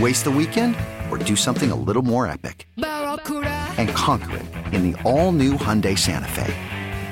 [0.00, 0.74] Waste the weekend
[1.10, 2.66] or do something a little more epic?
[2.76, 6.52] And conquer it in the all new Hyundai Santa Fe.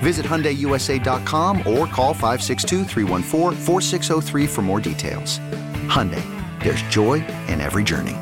[0.01, 2.85] Visit HyundaiUSA.com or call 562
[4.49, 5.39] for more details.
[5.87, 6.25] Hyundai,
[6.63, 8.17] there's joy in every journey.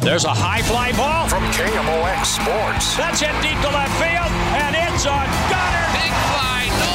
[0.00, 2.96] There's a high fly ball from KMOX Sports.
[2.96, 4.30] That's hit deep to left field,
[4.62, 5.86] and it's a gunner.
[5.96, 6.93] Big fly, Nolan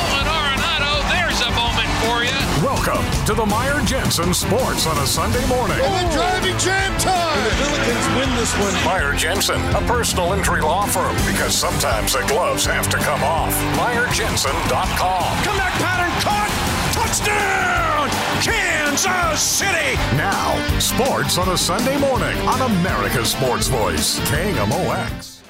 [2.63, 5.77] Welcome to the Meyer Jensen Sports on a Sunday morning.
[5.79, 7.43] And the driving jam time.
[7.45, 8.73] The Billikens win this one.
[8.83, 13.53] Meyer Jensen, a personal injury law firm, because sometimes the gloves have to come off.
[13.77, 15.43] MeyerJensen.com.
[15.45, 16.51] Comeback pattern caught.
[16.91, 18.09] Touchdown,
[18.43, 19.95] Kansas City.
[20.17, 25.43] Now, sports on a Sunday morning on America's Sports Voice, KMOX.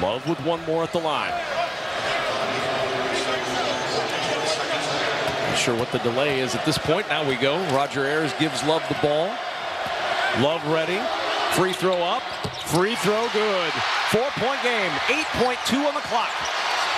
[0.00, 1.61] Love with one more at the line.
[5.62, 7.06] Sure what the delay is at this point.
[7.06, 7.54] Now we go.
[7.70, 9.30] Roger Ayers gives Love the ball.
[10.42, 10.98] Love ready.
[11.54, 12.22] Free throw up.
[12.66, 13.70] Free throw good.
[14.10, 14.90] Four point game.
[15.06, 16.34] 8.2 on the clock.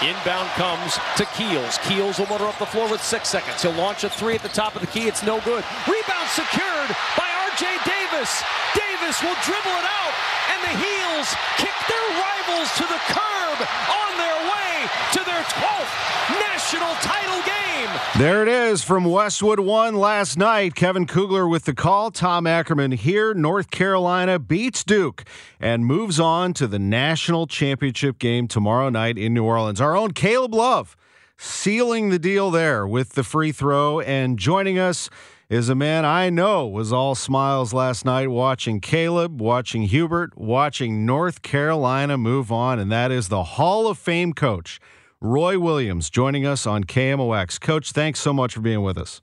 [0.00, 1.76] Inbound comes to Keels.
[1.84, 3.60] Keels will motor up the floor with six seconds.
[3.60, 5.08] He'll launch a three at the top of the key.
[5.08, 5.62] It's no good.
[5.84, 6.88] Rebound secured
[7.20, 7.68] by R.J.
[7.84, 8.32] Davis.
[8.72, 10.14] Davis will dribble it out,
[10.56, 11.28] and the Heels
[11.60, 13.58] kick their rivals to the curb
[13.92, 14.73] on their way
[15.12, 18.00] to their 12th national title game.
[18.18, 20.74] There it is from Westwood One last night.
[20.74, 22.10] Kevin Kugler with the call.
[22.10, 23.34] Tom Ackerman here.
[23.34, 25.24] North Carolina beats Duke
[25.60, 29.80] and moves on to the national championship game tomorrow night in New Orleans.
[29.80, 30.96] Our own Caleb Love
[31.36, 35.10] sealing the deal there with the free throw and joining us
[35.48, 41.04] is a man I know was all smiles last night watching Caleb, watching Hubert, watching
[41.04, 44.80] North Carolina move on, and that is the Hall of Fame coach,
[45.20, 47.60] Roy Williams, joining us on KMOX.
[47.60, 49.20] Coach, thanks so much for being with us.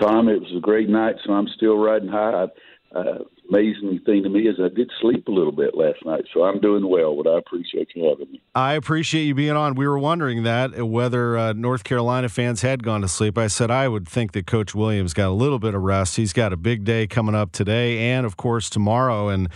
[0.00, 2.46] Tom, it was a great night, so I'm still riding high.
[2.94, 3.18] Uh,
[3.48, 6.60] amazing thing to me is I did sleep a little bit last night, so I'm
[6.60, 7.20] doing well.
[7.22, 8.42] But I appreciate you having me.
[8.54, 9.74] I appreciate you being on.
[9.74, 13.38] We were wondering that uh, whether uh, North Carolina fans had gone to sleep.
[13.38, 16.16] I said I would think that Coach Williams got a little bit of rest.
[16.16, 19.28] He's got a big day coming up today, and of course tomorrow.
[19.28, 19.48] And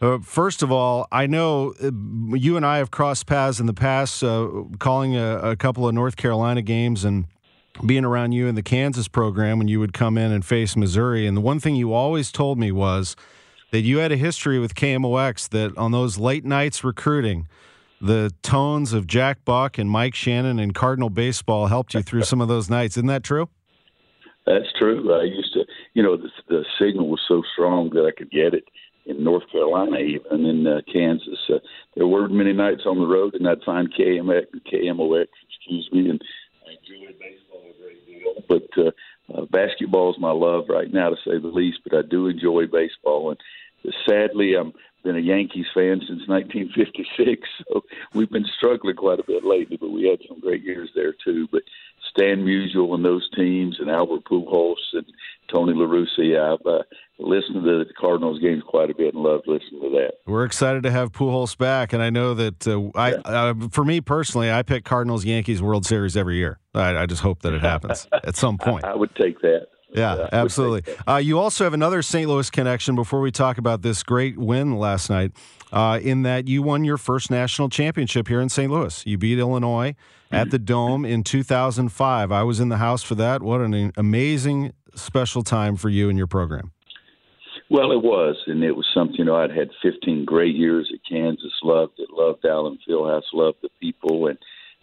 [0.00, 1.90] uh, first of all, I know uh,
[2.34, 4.48] you and I have crossed paths in the past, uh,
[4.78, 7.26] calling a, a couple of North Carolina games and
[7.86, 11.26] being around you in the Kansas program when you would come in and face Missouri.
[11.26, 13.16] And the one thing you always told me was
[13.70, 17.48] that you had a history with KMOX that on those late nights recruiting,
[18.00, 22.40] the tones of Jack Buck and Mike Shannon and Cardinal baseball helped you through some
[22.40, 22.96] of those nights.
[22.96, 23.48] Isn't that true?
[24.46, 25.12] That's true.
[25.12, 25.64] I used to,
[25.94, 28.64] you know, the, the signal was so strong that I could get it
[29.06, 31.38] in North Carolina, even in uh, Kansas.
[31.48, 31.58] Uh,
[31.94, 36.20] there were many nights on the road, and I'd find KMX, KMOX, excuse me, and
[36.66, 36.74] I
[38.22, 38.44] deal.
[38.48, 38.90] But uh,
[39.34, 41.80] uh, basketball is my love right now, to say the least.
[41.84, 44.72] But I do enjoy baseball, and sadly, I'm
[45.02, 47.82] been a Yankees fan since 1956, so
[48.14, 49.76] we've been struggling quite a bit lately.
[49.80, 51.48] But we had some great years there too.
[51.50, 51.62] But
[52.10, 55.06] Stan Musial and those teams, and Albert Pujols and
[55.52, 56.82] Tony La Russa, I've uh,
[57.18, 60.12] listened to the Cardinals games quite a bit and loved listening to that.
[60.26, 64.00] We're excited to have Pujols back, and I know that uh, I, uh, for me
[64.00, 66.58] personally, I pick Cardinals Yankees World Series every year.
[66.74, 68.84] I, I just hope that it happens at some point.
[68.84, 69.66] I, I would take that.
[69.92, 70.94] Yeah, Uh, absolutely.
[71.06, 72.28] Uh, you also have another St.
[72.28, 75.32] Louis connection before we talk about this great win last night,
[75.72, 78.70] uh, in that you won your first national championship here in St.
[78.70, 79.04] Louis.
[79.06, 79.94] You beat Illinois
[80.30, 82.30] at the Dome in 2005.
[82.30, 83.42] I was in the house for that.
[83.42, 86.72] What an amazing special time for you and your program?
[87.68, 89.16] Well, it was, and it was something.
[89.16, 91.52] You know, I'd had 15 great years at Kansas.
[91.62, 92.10] Loved it.
[92.12, 93.22] Loved Allen Fieldhouse.
[93.32, 94.38] Loved the people, and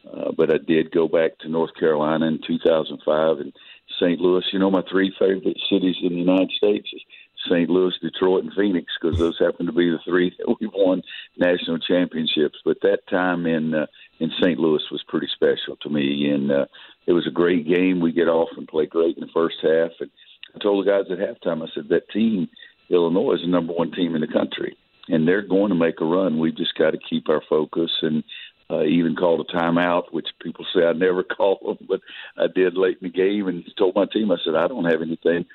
[0.10, 3.52] uh, but I did go back to North Carolina in 2005 and
[4.00, 4.20] St.
[4.20, 4.44] Louis.
[4.52, 7.02] You know, my three favorite cities in the United States is
[7.50, 7.70] St.
[7.70, 11.02] Louis, Detroit, and Phoenix because those happen to be the three that we've won
[11.38, 12.60] national championships.
[12.66, 13.88] But that time in uh,
[14.20, 14.60] in St.
[14.60, 16.66] Louis was pretty special to me, and uh,
[17.06, 18.00] it was a great game.
[18.00, 20.10] We get off and play great in the first half, and
[20.56, 22.50] I told the guys at halftime, I said that team,
[22.90, 24.76] Illinois, is the number one team in the country,
[25.08, 26.40] and they're going to make a run.
[26.40, 28.24] We just got to keep our focus and
[28.70, 32.02] uh, even called a timeout, which people say I never call them, but
[32.38, 35.02] I did late in the game and told my team, I said, I don't have
[35.02, 35.46] anything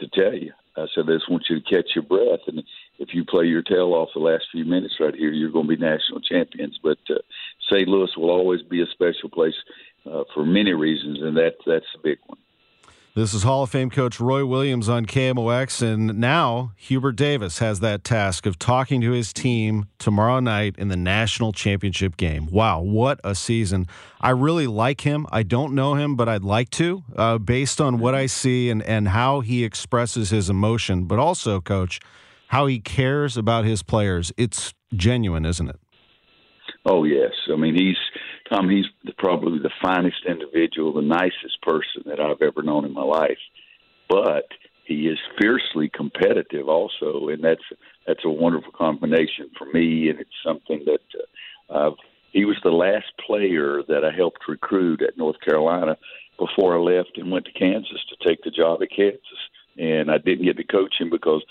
[0.00, 0.52] to tell you.
[0.76, 2.40] I said, I just want you to catch your breath.
[2.46, 2.62] And
[2.98, 5.76] if you play your tail off the last few minutes right here, you're going to
[5.76, 6.78] be national champions.
[6.82, 7.18] But uh,
[7.70, 7.88] St.
[7.88, 9.54] Louis will always be a special place
[10.10, 12.38] uh, for many reasons, and that that's a big one.
[13.12, 17.80] This is Hall of Fame coach Roy Williams on KMOX, and now Hubert Davis has
[17.80, 22.46] that task of talking to his team tomorrow night in the national championship game.
[22.46, 23.88] Wow, what a season!
[24.20, 25.26] I really like him.
[25.32, 28.80] I don't know him, but I'd like to, uh, based on what I see and
[28.84, 31.98] and how he expresses his emotion, but also, coach,
[32.46, 34.32] how he cares about his players.
[34.36, 35.80] It's genuine, isn't it?
[36.86, 37.96] Oh yes, I mean he's
[38.50, 38.68] Tom.
[38.68, 38.86] He's
[39.18, 43.38] probably the finest individual, the nicest person that I've ever known in my life.
[44.08, 44.48] But
[44.84, 47.62] he is fiercely competitive also, and that's
[48.06, 50.08] that's a wonderful combination for me.
[50.10, 51.90] And it's something that uh,
[52.32, 55.96] he was the last player that I helped recruit at North Carolina
[56.38, 59.20] before I left and went to Kansas to take the job at Kansas.
[59.78, 61.44] And I didn't get to coach him because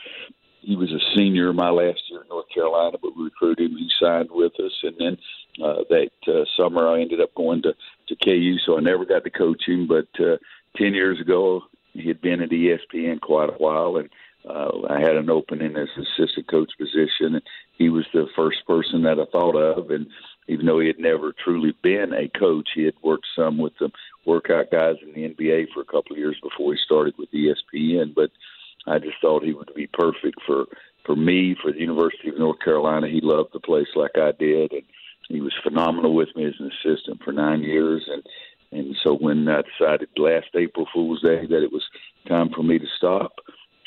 [0.62, 3.78] he was a senior my last year in North Carolina, but we recruited him.
[3.78, 5.18] He signed with us, and then
[5.64, 7.74] uh, that uh, summer I ended up going to
[8.08, 9.88] to KU, so I never got to coach him.
[9.88, 10.38] But uh,
[10.78, 11.64] ten years ago,
[11.94, 14.10] he had been at ESPN quite a while, and
[14.48, 17.42] uh, I had an opening as assistant coach position, and
[17.78, 19.92] he was the first person that I thought of.
[19.92, 20.08] And
[20.48, 23.90] even though he had never truly been a coach, he had worked some with the
[24.26, 28.16] workout guys in the NBA for a couple of years before he started with ESPN.
[28.16, 28.32] But
[28.88, 30.66] I just thought he would be perfect for
[31.06, 33.08] for me for the University of North Carolina.
[33.08, 34.84] He loved the place like I did, and
[35.30, 38.04] he was phenomenal with me as an assistant for nine years.
[38.12, 38.24] And
[38.72, 41.84] and so when I decided last April Fool's Day that it was
[42.28, 43.34] time for me to stop,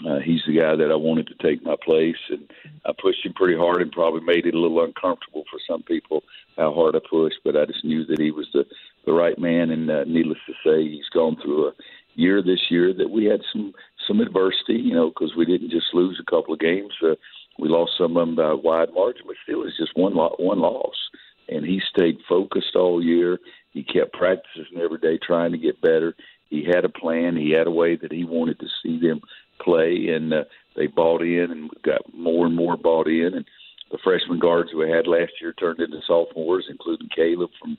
[0.09, 2.50] uh, he's the guy that I wanted to take my place, and
[2.85, 6.25] I pushed him pretty hard and probably made it a little uncomfortable for some people
[6.56, 7.39] how hard I pushed.
[7.45, 8.65] But I just knew that he was the
[9.05, 11.73] the right man, and uh, needless to say, he's gone through a
[12.15, 13.73] year this year that we had some
[14.09, 16.93] some adversity, you know, because we didn't just lose a couple of games.
[17.03, 17.15] Uh,
[17.59, 20.35] we lost some of them by a wide margin, but still, it's just one lo-
[20.38, 20.97] one loss.
[21.49, 23.39] And he stayed focused all year.
[23.73, 26.15] He kept practicing every day, trying to get better.
[26.50, 27.37] He had a plan.
[27.37, 29.21] He had a way that he wanted to see them
[29.61, 30.44] play, and uh,
[30.77, 33.33] they bought in and got more and more bought in.
[33.35, 33.44] And
[33.91, 37.79] the freshman guards we had last year turned into sophomores, including Caleb from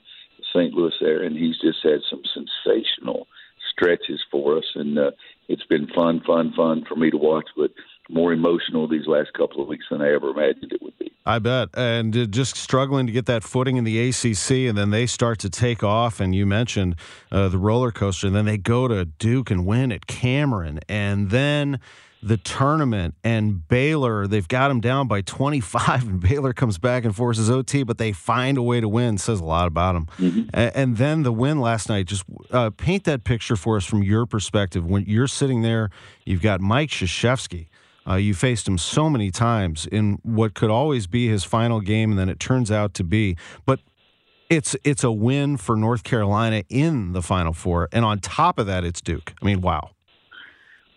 [0.52, 0.72] St.
[0.72, 3.26] Louis there, and he's just had some sensational
[3.72, 5.10] stretches for us, and uh,
[5.48, 7.46] it's been fun, fun, fun for me to watch.
[7.56, 7.70] But
[8.08, 11.12] more emotional these last couple of weeks than I ever imagined it would be.
[11.26, 11.70] I bet.
[11.74, 15.38] And uh, just struggling to get that footing in the ACC, and then they start
[15.40, 16.20] to take off.
[16.20, 16.96] And you mentioned
[17.32, 21.30] uh, the roller coaster, and then they go to Duke and win at Cameron, and
[21.30, 21.80] then
[22.24, 27.14] the tournament and Baylor, they've got them down by 25, and Baylor comes back and
[27.14, 29.18] forces OT, but they find a way to win.
[29.18, 30.06] Says a lot about them.
[30.18, 30.48] Mm-hmm.
[30.52, 32.06] And then the win last night.
[32.06, 34.86] Just uh, paint that picture for us from your perspective.
[34.86, 35.90] When you're sitting there,
[36.24, 37.68] you've got Mike Krzyzewski.
[38.06, 42.10] Uh, you faced him so many times in what could always be his final game,
[42.10, 43.36] and then it turns out to be.
[43.64, 43.80] But
[44.50, 48.66] it's it's a win for North Carolina in the Final Four, and on top of
[48.66, 49.34] that, it's Duke.
[49.40, 49.90] I mean, wow.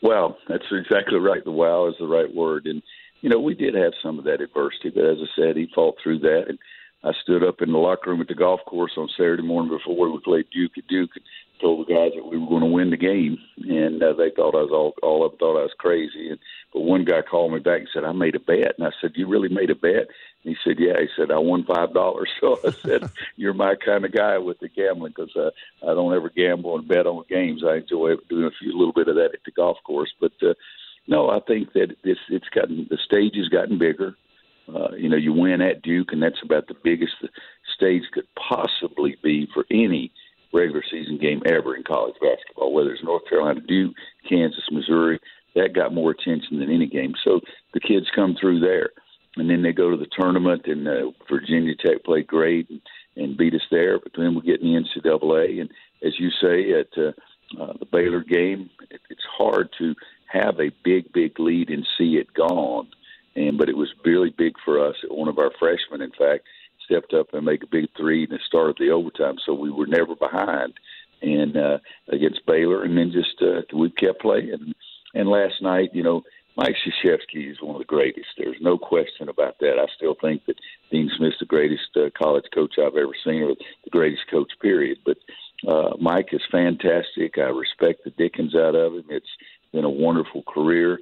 [0.02, 1.44] Well, that's exactly right.
[1.44, 2.68] The wow is the right word.
[2.68, 2.84] And,
[3.22, 5.96] you know, we did have some of that adversity, but as I said, he fought
[6.02, 6.46] through that.
[6.48, 6.60] And
[7.04, 10.12] I stood up in the locker room at the golf course on Saturday morning before
[10.12, 11.26] we played Duke at Duke and
[11.60, 13.38] told the guys that we were going to win the game.
[13.58, 16.30] And uh, they thought I was all, all of them thought I was crazy.
[16.30, 16.40] And,
[16.88, 18.76] one guy called me back and said, I made a bet.
[18.78, 20.08] And I said, You really made a bet?
[20.44, 21.00] And he said, Yeah.
[21.00, 22.26] He said, I won $5.
[22.40, 25.52] So I said, You're my kind of guy with the gambling because uh,
[25.84, 27.64] I don't ever gamble and bet on games.
[27.68, 30.14] I enjoy doing a few little bit of that at the golf course.
[30.20, 30.54] But uh,
[31.08, 34.16] no, I think that this it's gotten the stage has gotten bigger.
[34.74, 37.30] Uh, you know, you win at Duke, and that's about the biggest the
[37.76, 40.12] stage could possibly be for any
[40.54, 43.96] regular season game ever in college basketball, whether it's North Carolina, Duke,
[44.28, 45.20] Kansas, Missouri
[45.56, 47.14] that got more attention than any game.
[47.24, 47.42] So
[47.74, 48.92] the kids come through there,
[49.36, 52.82] and then they go to the tournament, and uh, Virginia Tech played great and,
[53.16, 54.00] and beat us there.
[54.00, 55.70] But then we get in the NCAA, and
[56.04, 57.12] as you say, at uh,
[57.62, 59.96] uh, the Baylor game, it, it's hard to
[60.32, 62.88] have a big, big lead and see it gone.
[63.36, 64.96] And but it was really big for us.
[65.10, 66.46] One of our freshmen, in fact,
[66.86, 70.16] stepped up and make a big three and started the overtime, so we were never
[70.16, 70.74] behind.
[71.22, 74.74] And uh, against Baylor, and then just uh, we kept playing.
[75.14, 76.24] And last night, you know,
[76.58, 78.28] Mike Krzyzewski is one of the greatest.
[78.36, 79.78] There's no question about that.
[79.80, 80.58] I still think that
[80.92, 84.98] Dean Smith's the greatest uh, college coach I've ever seen, or the greatest coach, period.
[85.06, 85.18] But
[85.68, 87.38] uh, Mike is fantastic.
[87.38, 89.06] I respect the Dickens out of him.
[89.10, 89.28] It's
[89.72, 91.00] been a wonderful career.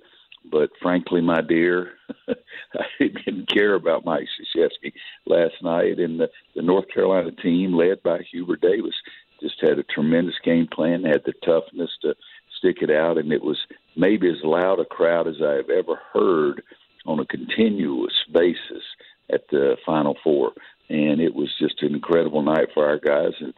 [0.52, 1.94] But frankly, my dear,
[2.28, 4.92] I didn't care about Mike Krzyzewski
[5.26, 6.00] last night.
[6.00, 8.94] And the, the North Carolina team, led by Hubert Davis,
[9.42, 12.14] just had a tremendous game plan, had the toughness to
[12.58, 13.58] stick it out, and it was
[13.96, 16.64] maybe as loud a crowd as I have ever heard
[17.06, 18.84] on a continuous basis
[19.32, 20.54] at the Final Four.
[20.90, 23.54] And it was just an incredible night for our guys, and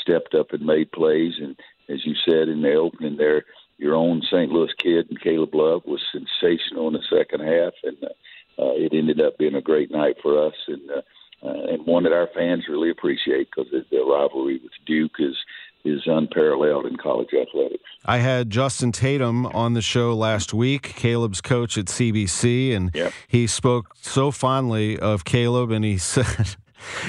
[0.00, 1.34] stepped up and made plays.
[1.40, 3.44] And as you said in the opening there,
[3.78, 4.50] your own St.
[4.50, 9.20] Louis kid and Caleb Love was sensational in the second half, and uh, it ended
[9.20, 10.54] up being a great night for us.
[10.66, 11.02] And uh,
[11.40, 15.36] uh, and one that our fans really appreciate because the rivalry with Duke is
[15.84, 17.82] is unparalleled in college athletics.
[18.04, 23.12] I had Justin Tatum on the show last week, Caleb's coach at CBC, and yep.
[23.26, 26.56] he spoke so fondly of Caleb, and he said.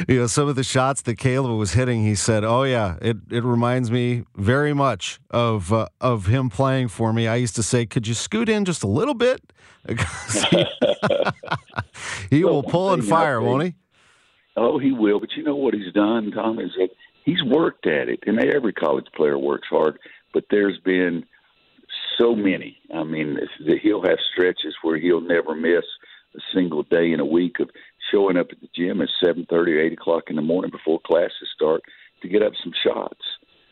[0.08, 3.18] You know, some of the shots that Caleb was hitting, he said, "Oh yeah, it,
[3.30, 7.62] it reminds me very much of uh, of him playing for me." I used to
[7.62, 9.42] say, "Could you scoot in just a little bit?"
[9.88, 9.96] he,
[12.32, 13.76] he well, will pull and fire, won't he?
[14.56, 15.20] Oh, he will.
[15.20, 16.90] But you know what he's done, Tom, is that
[17.30, 20.00] he's worked at it, and every college player works hard.
[20.34, 21.26] But there's been
[22.18, 22.78] so many.
[22.94, 23.38] I mean,
[23.82, 25.86] he'll have stretches where he'll never miss
[26.36, 27.70] a single day in a week of
[28.12, 31.00] showing up at the gym at seven thirty or eight o'clock in the morning before
[31.06, 31.82] classes start
[32.22, 33.22] to get up some shots.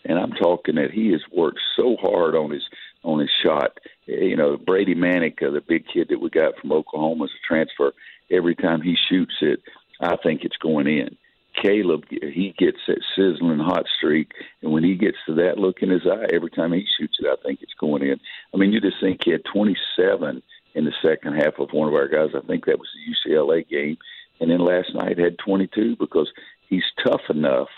[0.06, 2.64] And I'm talking that he has worked so hard on his
[3.04, 3.78] on his shot.
[4.06, 7.48] You know, Brady Manek, uh, the big kid that we got from Oklahoma as a
[7.48, 7.94] transfer,
[8.32, 9.62] every time he shoots it,
[10.00, 11.18] I think it's going in.
[11.62, 15.90] Caleb, he gets that sizzling hot streak, and when he gets to that look in
[15.90, 18.20] his eye, every time he shoots it, I think it's going in.
[18.54, 20.42] I mean, you just think he had 27
[20.76, 22.30] in the second half of one of our guys.
[22.36, 23.98] I think that was the UCLA game,
[24.40, 26.32] and then last night had 22 because
[26.70, 27.70] he's tough enough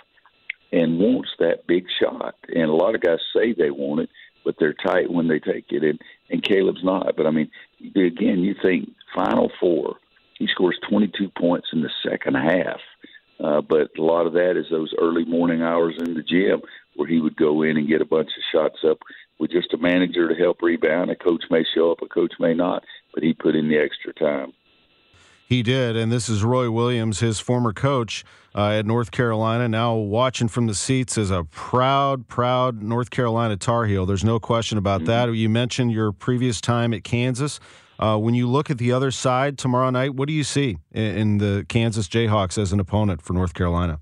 [0.71, 2.36] and wants that big shot.
[2.48, 4.09] And a lot of guys say they want it,
[4.43, 6.00] but they're tight when they take it, and
[6.31, 7.15] and Caleb's not.
[7.17, 7.50] But I mean,
[7.81, 9.98] again, you think Final Four
[10.39, 12.79] he scores 22 points in the second half.
[13.43, 16.62] Uh, but a lot of that is those early morning hours in the gym
[16.96, 19.00] where he would go in and get a bunch of shots up
[19.39, 21.10] with just a manager to help rebound.
[21.10, 24.13] A coach may show up, a coach may not, but he put in the extra
[24.13, 24.51] time.
[25.46, 29.96] He did, and this is Roy Williams, his former coach uh, at North Carolina, now
[29.96, 34.05] watching from the seats as a proud, proud North Carolina Tar Heel.
[34.05, 35.31] There's no question about mm-hmm.
[35.31, 35.34] that.
[35.34, 37.60] You mentioned your previous time at Kansas.
[37.99, 41.03] Uh, when you look at the other side tomorrow night, what do you see in,
[41.03, 43.99] in the Kansas Jayhawks as an opponent for North Carolina?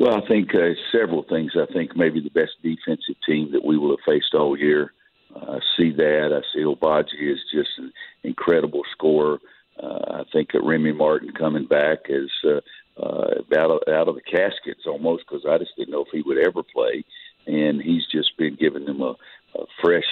[0.00, 1.52] Well, I think uh, several things.
[1.54, 4.92] I think maybe the best defensive team that we will have faced all year.
[5.36, 6.30] Uh, I see that.
[6.32, 7.92] I see Agbaji is just an
[8.22, 9.38] incredible scorer.
[9.80, 12.60] Uh, I think that Remy Martin coming back is uh,
[13.00, 16.22] uh, out of out of the caskets almost because I just didn't know if he
[16.22, 17.04] would ever play,
[17.46, 19.14] and he's just been giving them a,
[19.56, 20.04] a fresh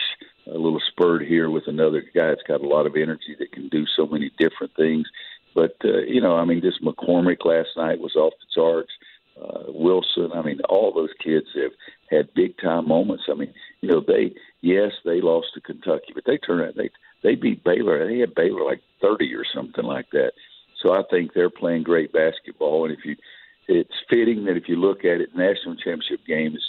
[0.47, 3.69] a little spurt here with another guy that's got a lot of energy that can
[3.69, 5.07] do so many different things.
[5.55, 8.93] But uh, you know, I mean, this McCormack last night was off the charts.
[9.41, 11.73] Uh, Wilson, I mean, all those kids have
[12.11, 13.25] had big time moments.
[13.31, 16.91] I mean, you know, they yes, they lost to Kentucky, but they turned out they
[17.23, 18.07] they beat Baylor.
[18.07, 20.33] They had Baylor like thirty or something like that.
[20.83, 22.85] So I think they're playing great basketball.
[22.85, 23.17] And if you,
[23.69, 26.61] it's fitting that if you look at it, national championship games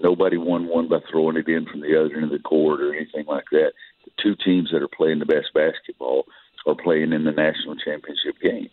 [0.00, 2.94] Nobody won one by throwing it in from the other end of the court or
[2.94, 3.72] anything like that.
[4.04, 6.26] The two teams that are playing the best basketball
[6.66, 8.70] are playing in the national championship game.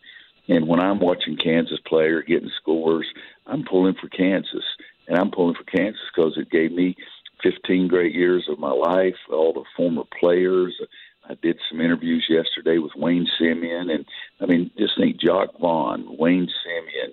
[0.47, 3.07] And when I'm watching Kansas play or getting scores,
[3.47, 4.63] I'm pulling for Kansas.
[5.07, 6.95] And I'm pulling for Kansas because it gave me
[7.43, 10.75] 15 great years of my life, all the former players.
[11.27, 13.91] I did some interviews yesterday with Wayne Simien.
[13.91, 14.05] And
[14.39, 17.11] I mean, just think Jacque Vaughn, Wayne Simien,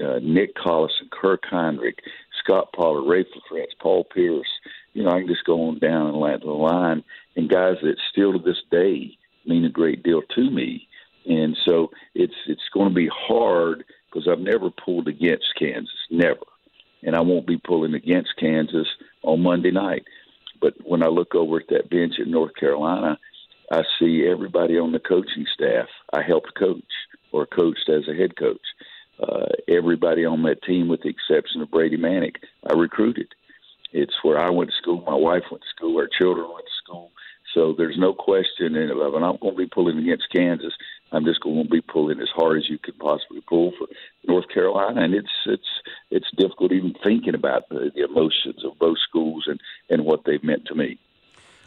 [0.00, 1.98] uh, Nick Collison, Kirk Hinrich,
[2.42, 4.48] Scott Pollard, Raef LaFrentz, Paul Pierce.
[4.94, 7.04] You know, I can just go on down and the line,
[7.36, 10.88] and guys that still to this day mean a great deal to me.
[11.26, 16.40] And so it's it's going to be hard because I've never pulled against Kansas, never,
[17.02, 18.88] and I won't be pulling against Kansas
[19.22, 20.04] on Monday night.
[20.60, 23.18] But when I look over at that bench in North Carolina,
[23.70, 26.82] I see everybody on the coaching staff I helped coach
[27.32, 28.60] or coached as a head coach
[29.22, 32.36] uh, everybody on that team, with the exception of Brady Manek,
[32.68, 33.28] I recruited.
[33.92, 36.82] It's where I went to school, my wife went to school, our children went to
[36.84, 37.10] school.
[37.54, 40.72] So there's no question, in and I'm not going to be pulling against Kansas.
[41.12, 43.86] I'm just going to be pulling as hard as you could possibly pull for
[44.26, 45.68] North Carolina, and it's it's
[46.10, 49.60] it's difficult even thinking about the, the emotions of both schools and
[49.90, 50.98] and what they've meant to me.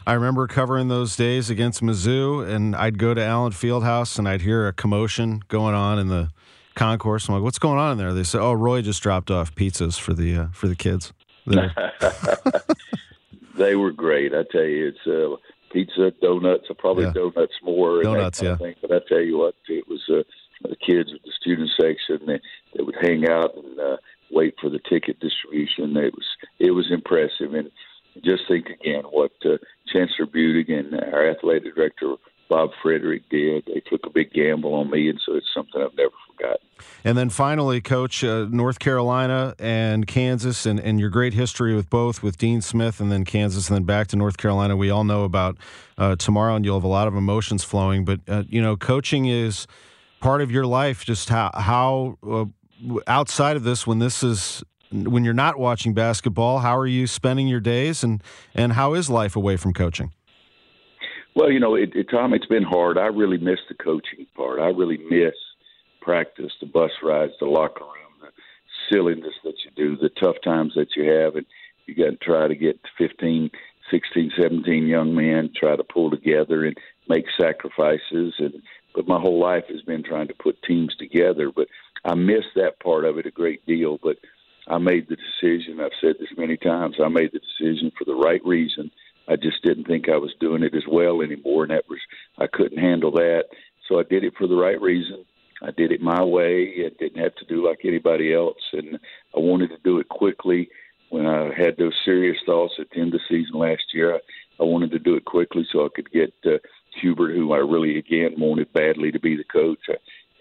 [0.08, 4.42] I remember covering those days against Mizzou, and I'd go to Allen Fieldhouse and I'd
[4.42, 6.30] hear a commotion going on in the
[6.76, 7.28] concourse.
[7.28, 9.98] I'm like, "What's going on in there?" They said, "Oh, Roy just dropped off pizzas
[9.98, 11.12] for the uh, for the kids."
[13.58, 14.32] they were great.
[14.32, 15.36] I tell you, it's uh,
[15.72, 17.12] pizza, donuts, probably yeah.
[17.12, 18.02] donuts more.
[18.02, 18.56] Donuts, yeah.
[18.56, 18.74] Thing.
[18.80, 20.22] But I tell you what, it was uh,
[20.62, 22.26] the kids with the student section.
[22.26, 22.40] They,
[22.76, 23.96] they would hang out and uh,
[24.30, 25.96] wait for the ticket distribution.
[25.96, 26.26] It was
[26.58, 27.70] it was impressive, and
[28.24, 29.58] just think again what uh,
[29.92, 32.14] Chancellor Budig and our athletic director
[32.48, 33.64] Bob Frederick did.
[33.66, 36.66] They took a big gamble on me, and so it's something I've never forgotten.
[37.04, 41.88] And then finally, Coach, uh, North Carolina and Kansas, and, and your great history with
[41.88, 44.76] both, with Dean Smith and then Kansas, and then back to North Carolina.
[44.76, 45.56] We all know about
[45.98, 48.04] uh, tomorrow, and you'll have a lot of emotions flowing.
[48.04, 49.66] But uh, you know, coaching is
[50.20, 51.04] part of your life.
[51.04, 52.44] Just how how uh,
[53.06, 54.62] outside of this, when this is
[54.92, 58.22] when you're not watching basketball, how are you spending your days, and
[58.54, 60.12] and how is life away from coaching?
[61.36, 62.96] Well, you know, it, it, Tom, it's been hard.
[62.96, 64.58] I really miss the coaching part.
[64.58, 65.34] I really miss
[66.00, 68.30] practice, the bus rides, the locker room, the
[68.90, 71.44] silliness that you do, the tough times that you have, and
[71.84, 73.50] you got to try to get 15,
[73.90, 78.32] 16, 17 young men, try to pull together and make sacrifices.
[78.38, 78.54] And
[78.94, 81.52] but my whole life has been trying to put teams together.
[81.54, 81.68] But
[82.06, 83.98] I miss that part of it a great deal.
[84.02, 84.16] But
[84.68, 85.80] I made the decision.
[85.80, 86.96] I've said this many times.
[86.98, 88.90] I made the decision for the right reason
[89.28, 91.98] I just didn't think I was doing it as well anymore, and that was
[92.38, 93.44] I couldn't handle that.
[93.88, 95.24] So I did it for the right reason.
[95.62, 96.84] I did it my way.
[96.84, 98.98] I didn't have to do like anybody else, and
[99.34, 100.68] I wanted to do it quickly.
[101.08, 104.18] When I had those serious thoughts at the end of the season last year, I,
[104.60, 106.58] I wanted to do it quickly so I could get uh,
[107.00, 109.78] Hubert, who I really again wanted badly to be the coach.
[109.88, 109.96] I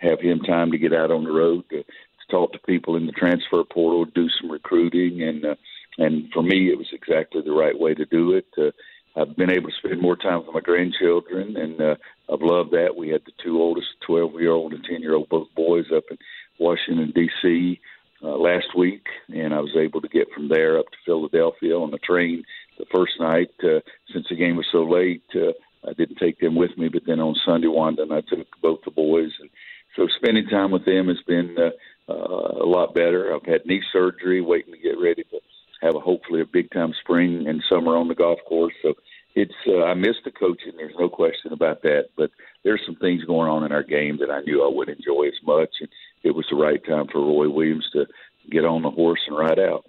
[0.05, 3.05] have him time to get out on the road to, to talk to people in
[3.05, 5.55] the transfer portal, do some recruiting, and uh,
[5.97, 8.47] and for me, it was exactly the right way to do it.
[8.57, 8.71] Uh,
[9.17, 11.95] I've been able to spend more time with my grandchildren, and uh,
[12.31, 12.97] I've loved that.
[12.97, 16.03] We had the two oldest, 12 year old and 10 year old, both boys, up
[16.11, 16.17] in
[16.59, 17.79] Washington, D.C.
[18.23, 21.91] Uh, last week, and I was able to get from there up to Philadelphia on
[21.91, 22.43] the train
[22.77, 23.51] the first night.
[23.63, 23.79] Uh,
[24.11, 25.51] since the game was so late, uh,
[25.87, 28.79] I didn't take them with me, but then on Sunday, Wanda and I took both
[28.83, 29.31] the boys.
[29.39, 29.49] And
[29.95, 33.33] so spending time with them has been uh, uh, a lot better.
[33.33, 35.39] I've had knee surgery, waiting to get ready to
[35.81, 38.73] have a hopefully a big time spring and summer on the golf course.
[38.81, 38.93] So
[39.35, 40.73] it's uh, I miss the coaching.
[40.77, 42.09] There's no question about that.
[42.15, 42.31] But
[42.63, 45.45] there's some things going on in our game that I knew I would enjoy as
[45.45, 45.89] much, and
[46.23, 48.05] it was the right time for Roy Williams to
[48.49, 49.85] get on the horse and ride out.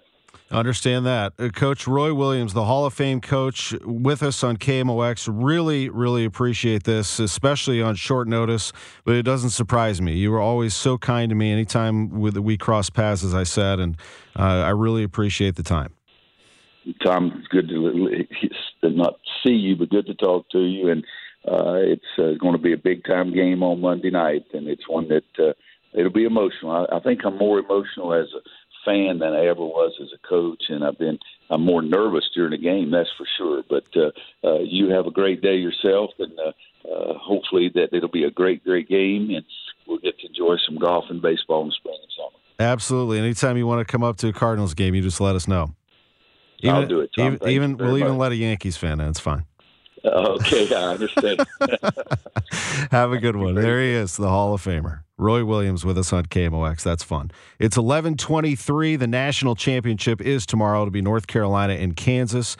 [0.49, 1.33] Understand that.
[1.37, 5.27] Uh, coach Roy Williams, the Hall of Fame coach, with us on KMOX.
[5.31, 8.71] Really, really appreciate this, especially on short notice,
[9.03, 10.13] but it doesn't surprise me.
[10.13, 13.97] You were always so kind to me anytime we cross paths, as I said, and
[14.37, 15.93] uh, I really appreciate the time.
[17.03, 20.89] Tom, it's good to not see you, but good to talk to you.
[20.89, 21.03] And
[21.45, 24.87] uh, it's uh, going to be a big time game on Monday night, and it's
[24.87, 25.51] one that uh,
[25.93, 26.71] it'll be emotional.
[26.71, 28.39] I, I think I'm more emotional as a
[28.87, 31.19] fan than I ever was as a coach, and I've been
[31.49, 33.63] I'm more nervous during a game, that's for sure.
[33.69, 34.11] But uh,
[34.47, 38.31] uh, you have a great day yourself, and uh, uh, hopefully that it'll be a
[38.31, 39.45] great, great game, and
[39.85, 42.69] we'll get to enjoy some golf and baseball in the spring and summer.
[42.71, 43.19] Absolutely.
[43.19, 45.75] Anytime you want to come up to a Cardinals game, you just let us know.
[46.59, 47.11] Even, I'll do it.
[47.15, 47.33] Tom.
[47.33, 48.01] Even, even we'll much.
[48.01, 49.09] even let a Yankees fan in.
[49.09, 49.45] It's fine.
[50.03, 51.45] Okay, I understand.
[52.91, 53.55] Have a good one.
[53.55, 55.01] There he is, the Hall of Famer.
[55.19, 56.83] Roy Williams with us on KMOX.
[56.83, 57.31] That's fun.
[57.59, 58.95] It's 11:23.
[58.95, 60.85] The national championship is tomorrow.
[60.85, 62.55] to be North Carolina and Kansas.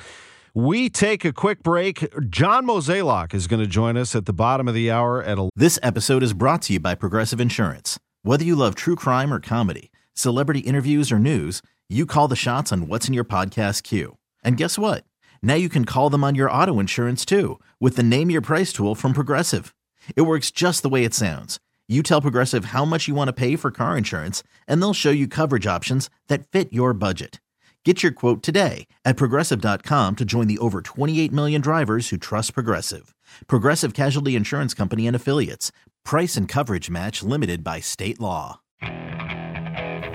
[0.55, 2.07] We take a quick break.
[2.31, 5.37] John Mozeliak is going to join us at the bottom of the hour at.
[5.37, 7.99] A- this episode is brought to you by Progressive Insurance.
[8.23, 12.71] Whether you love true crime or comedy, celebrity interviews or news, you call the shots
[12.73, 14.17] on what's in your podcast queue.
[14.43, 15.03] And guess what?
[15.43, 18.73] Now you can call them on your auto insurance too with the Name Your Price
[18.73, 19.75] tool from Progressive.
[20.15, 21.59] It works just the way it sounds.
[21.89, 25.09] You tell Progressive how much you want to pay for car insurance, and they'll show
[25.09, 27.39] you coverage options that fit your budget.
[27.85, 32.53] Get your quote today at progressive.com to join the over 28 million drivers who trust
[32.53, 33.15] Progressive.
[33.47, 35.71] Progressive Casualty Insurance Company and Affiliates.
[36.03, 38.59] Price and coverage match limited by state law.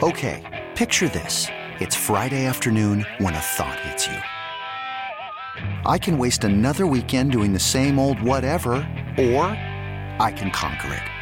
[0.02, 1.46] Okay, picture this.
[1.80, 5.80] It's Friday afternoon when a thought hits you.
[5.90, 8.72] I can waste another weekend doing the same old whatever,
[9.16, 9.46] or
[10.20, 11.21] I can conquer it.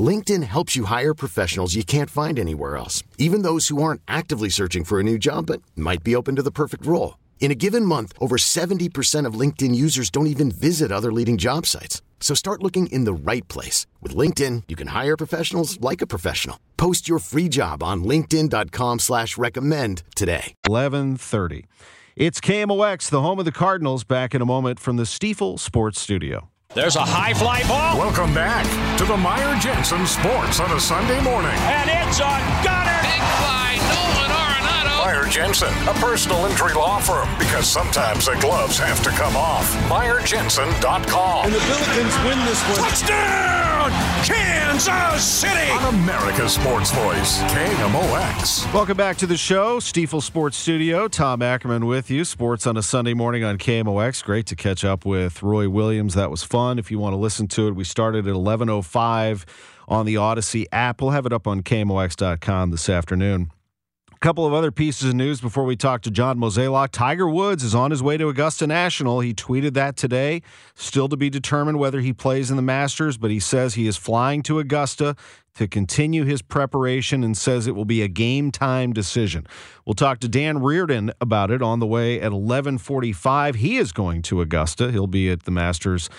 [0.00, 4.48] LinkedIn helps you hire professionals you can't find anywhere else, even those who aren't actively
[4.48, 7.18] searching for a new job but might be open to the perfect role.
[7.40, 11.66] In a given month, over 70% of LinkedIn users don't even visit other leading job
[11.66, 12.00] sites.
[12.20, 13.86] So start looking in the right place.
[14.00, 16.60] With LinkedIn, you can hire professionals like a professional.
[16.76, 20.54] Post your free job on linkedin.com slash recommend today.
[20.66, 21.64] 1130.
[22.14, 25.98] It's KMOX, the home of the Cardinals, back in a moment from the Stifel Sports
[25.98, 26.49] Studio.
[26.72, 27.98] There's a high fly ball.
[27.98, 28.62] Welcome back
[28.98, 31.50] to the Meyer Jensen Sports on a Sunday morning.
[31.66, 32.30] And it's a
[32.62, 33.02] gunner.
[33.02, 34.19] Big fly, Nolan Arenado.
[35.10, 39.68] Meyer Jensen, a personal injury law firm, because sometimes the gloves have to come off.
[39.88, 41.46] MeyerJensen.com.
[41.46, 42.88] And the Billikens win this one.
[42.88, 43.90] Touchdown!
[44.24, 45.68] Kansas City!
[45.72, 48.72] On America's Sports Voice, KMOX.
[48.72, 51.08] Welcome back to the show, Stifel Sports Studio.
[51.08, 52.24] Tom Ackerman with you.
[52.24, 54.22] Sports on a Sunday morning on KMOX.
[54.22, 56.14] Great to catch up with Roy Williams.
[56.14, 56.78] That was fun.
[56.78, 59.44] If you want to listen to it, we started at 11:05
[59.88, 61.02] on the Odyssey app.
[61.02, 63.50] We'll have it up on KMOX.com this afternoon.
[64.20, 66.90] Couple of other pieces of news before we talk to John Mozeliak.
[66.92, 69.20] Tiger Woods is on his way to Augusta National.
[69.20, 70.42] He tweeted that today.
[70.74, 73.96] Still to be determined whether he plays in the Masters, but he says he is
[73.96, 75.16] flying to Augusta
[75.54, 79.46] to continue his preparation and says it will be a game time decision.
[79.86, 83.54] We'll talk to Dan Reardon about it on the way at 11:45.
[83.54, 84.92] He is going to Augusta.
[84.92, 86.10] He'll be at the Masters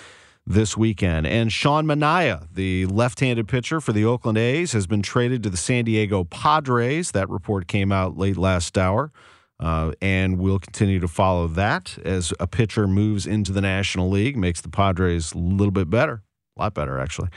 [0.45, 1.27] this weekend.
[1.27, 5.49] And Sean Manaea, the left handed pitcher for the Oakland A's, has been traded to
[5.49, 7.11] the San Diego Padres.
[7.11, 9.11] That report came out late last hour.
[9.59, 14.35] Uh, and we'll continue to follow that as a pitcher moves into the National League,
[14.35, 16.23] makes the Padres a little bit better,
[16.57, 17.29] a lot better, actually.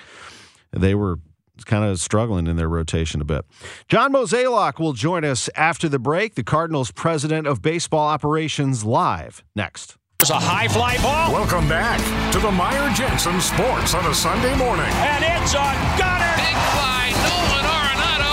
[0.73, 1.19] They were
[1.67, 3.45] kind of struggling in their rotation a bit.
[3.89, 9.45] John Mozeliak will join us after the break, the Cardinals president of baseball operations, live
[9.55, 9.99] next.
[10.19, 11.33] There's a high fly ball.
[11.33, 11.99] Welcome back
[12.33, 14.89] to the Meyer Jensen Sports on a Sunday morning.
[15.05, 16.35] And it's a gunner.
[16.39, 17.74] Big fly, Nolan Arenado.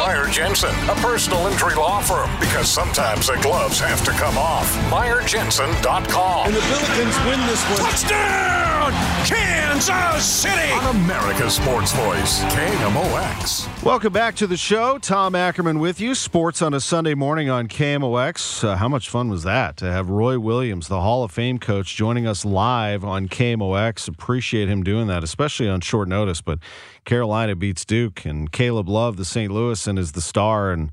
[0.01, 4.67] Meyer Jensen, a personal injury law firm, because sometimes the gloves have to come off.
[4.89, 6.47] MeyerJensen.com.
[6.47, 7.91] And the Billikens win this one.
[7.91, 8.91] Touchdown!
[9.27, 10.71] Kansas City!
[10.71, 13.83] On America's Sports Voice, KMOX.
[13.83, 14.97] Welcome back to the show.
[14.97, 16.15] Tom Ackerman with you.
[16.15, 18.63] Sports on a Sunday morning on KMOX.
[18.63, 21.95] Uh, how much fun was that to have Roy Williams, the Hall of Fame coach,
[21.95, 24.07] joining us live on KMOX?
[24.07, 26.41] Appreciate him doing that, especially on short notice.
[26.41, 26.57] But
[27.05, 29.51] Carolina beats Duke, and Caleb Love, the St.
[29.51, 30.71] Louisan, is the star.
[30.71, 30.91] And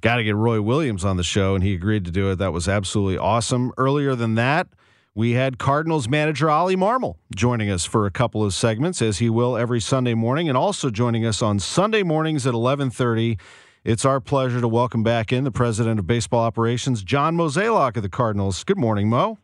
[0.00, 2.36] got to get Roy Williams on the show, and he agreed to do it.
[2.36, 3.72] That was absolutely awesome.
[3.76, 4.68] Earlier than that,
[5.14, 9.28] we had Cardinals manager Ollie Marmol joining us for a couple of segments, as he
[9.28, 13.36] will every Sunday morning, and also joining us on Sunday mornings at 1130.
[13.84, 18.02] It's our pleasure to welcome back in the president of baseball operations, John Mozeliak of
[18.02, 18.62] the Cardinals.
[18.62, 19.38] Good morning, Mo.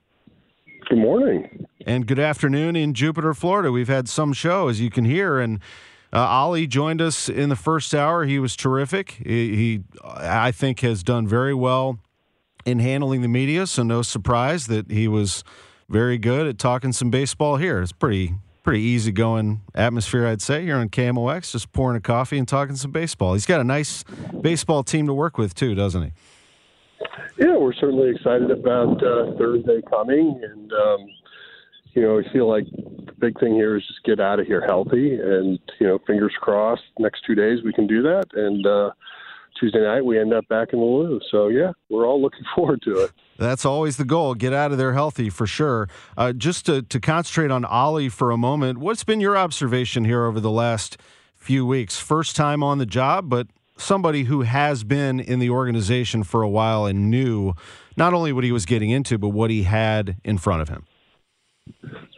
[0.88, 1.66] Good morning.
[1.84, 3.72] And good afternoon in Jupiter, Florida.
[3.72, 5.60] We've had some show, as you can hear, and
[6.12, 8.24] uh, Ollie joined us in the first hour.
[8.24, 9.22] He was terrific.
[9.24, 11.98] He, he, I think, has done very well
[12.64, 15.44] in handling the media, so no surprise that he was
[15.88, 17.80] very good at talking some baseball here.
[17.80, 22.36] It's pretty pretty easy going atmosphere, I'd say, here on KMOX, just pouring a coffee
[22.36, 23.34] and talking some baseball.
[23.34, 24.02] He's got a nice
[24.40, 26.12] baseball team to work with too, doesn't he?
[27.38, 31.06] Yeah, we're certainly excited about uh, Thursday coming, and um,
[31.92, 32.64] you know, we feel like
[33.18, 36.82] big thing here is just get out of here healthy, and you know, fingers crossed,
[36.98, 38.90] next two days we can do that, and uh,
[39.58, 41.20] Tuesday night we end up back in the Lou.
[41.30, 43.12] So yeah, we're all looking forward to it.
[43.38, 44.34] That's always the goal.
[44.34, 45.88] Get out of there healthy for sure.
[46.16, 50.24] Uh, just to, to concentrate on Ollie for a moment, what's been your observation here
[50.24, 50.98] over the last
[51.34, 51.98] few weeks?
[51.98, 56.48] First time on the job, but somebody who has been in the organization for a
[56.48, 57.52] while and knew
[57.96, 60.86] not only what he was getting into, but what he had in front of him.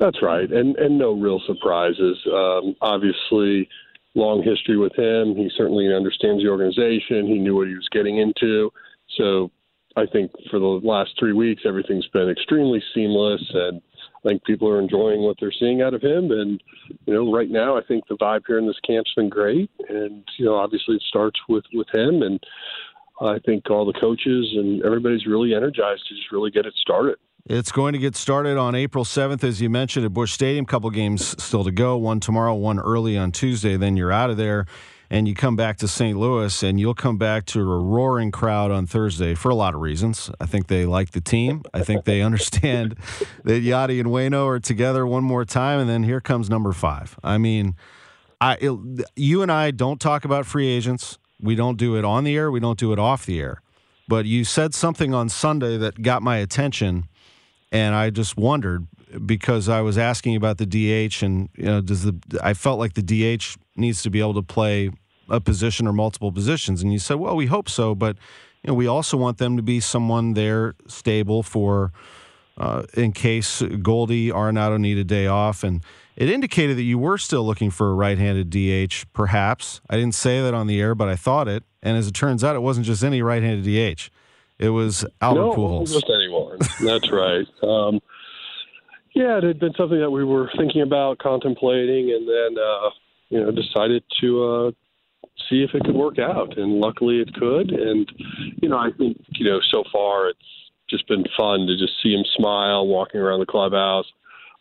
[0.00, 2.16] That's right, and and no real surprises.
[2.32, 3.68] Um, obviously,
[4.14, 5.34] long history with him.
[5.36, 7.26] He certainly understands the organization.
[7.26, 8.70] He knew what he was getting into.
[9.16, 9.50] So
[9.96, 13.80] I think for the last three weeks, everything's been extremely seamless, and
[14.24, 16.30] I think people are enjoying what they're seeing out of him.
[16.30, 16.62] And,
[17.06, 19.70] you know, right now, I think the vibe here in this camp's been great.
[19.88, 22.22] And, you know, obviously it starts with, with him.
[22.22, 22.40] And
[23.20, 27.16] I think all the coaches and everybody's really energized to just really get it started.
[27.48, 30.66] It's going to get started on April 7th, as you mentioned, at Busch Stadium.
[30.66, 31.96] Couple games still to go.
[31.96, 33.78] One tomorrow, one early on Tuesday.
[33.78, 34.66] Then you're out of there
[35.08, 36.18] and you come back to St.
[36.18, 39.80] Louis, and you'll come back to a roaring crowd on Thursday for a lot of
[39.80, 40.30] reasons.
[40.38, 41.62] I think they like the team.
[41.72, 42.96] I think they understand
[43.44, 47.18] that Yadi and Wayno are together one more time, and then here comes number five.
[47.24, 47.76] I mean,
[48.42, 48.78] I it,
[49.16, 51.18] you and I don't talk about free agents.
[51.40, 52.50] We don't do it on the air.
[52.50, 53.62] We don't do it off the air.
[54.08, 57.07] But you said something on Sunday that got my attention,
[57.70, 58.86] and I just wondered
[59.24, 62.94] because I was asking about the DH, and you know, does the I felt like
[62.94, 64.90] the DH needs to be able to play
[65.28, 68.16] a position or multiple positions, and you said, well, we hope so, but
[68.62, 71.92] you know, we also want them to be someone there stable for
[72.56, 75.82] uh, in case Goldie Arenado need a day off, and
[76.16, 79.80] it indicated that you were still looking for a right-handed DH, perhaps.
[79.88, 82.42] I didn't say that on the air, but I thought it, and as it turns
[82.42, 84.10] out, it wasn't just any right-handed DH.
[84.58, 85.92] It was Albert no, Pujols.
[85.92, 86.58] just anyone.
[86.80, 87.46] That's right.
[87.62, 88.00] Um,
[89.14, 92.90] yeah, it had been something that we were thinking about, contemplating, and then uh,
[93.28, 94.70] you know decided to uh,
[95.48, 96.58] see if it could work out.
[96.58, 97.70] And luckily, it could.
[97.70, 98.10] And
[98.60, 100.38] you know, I think you know so far it's
[100.90, 104.06] just been fun to just see him smile walking around the clubhouse,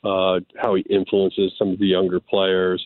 [0.04, 2.86] uh, how he influences some of the younger players.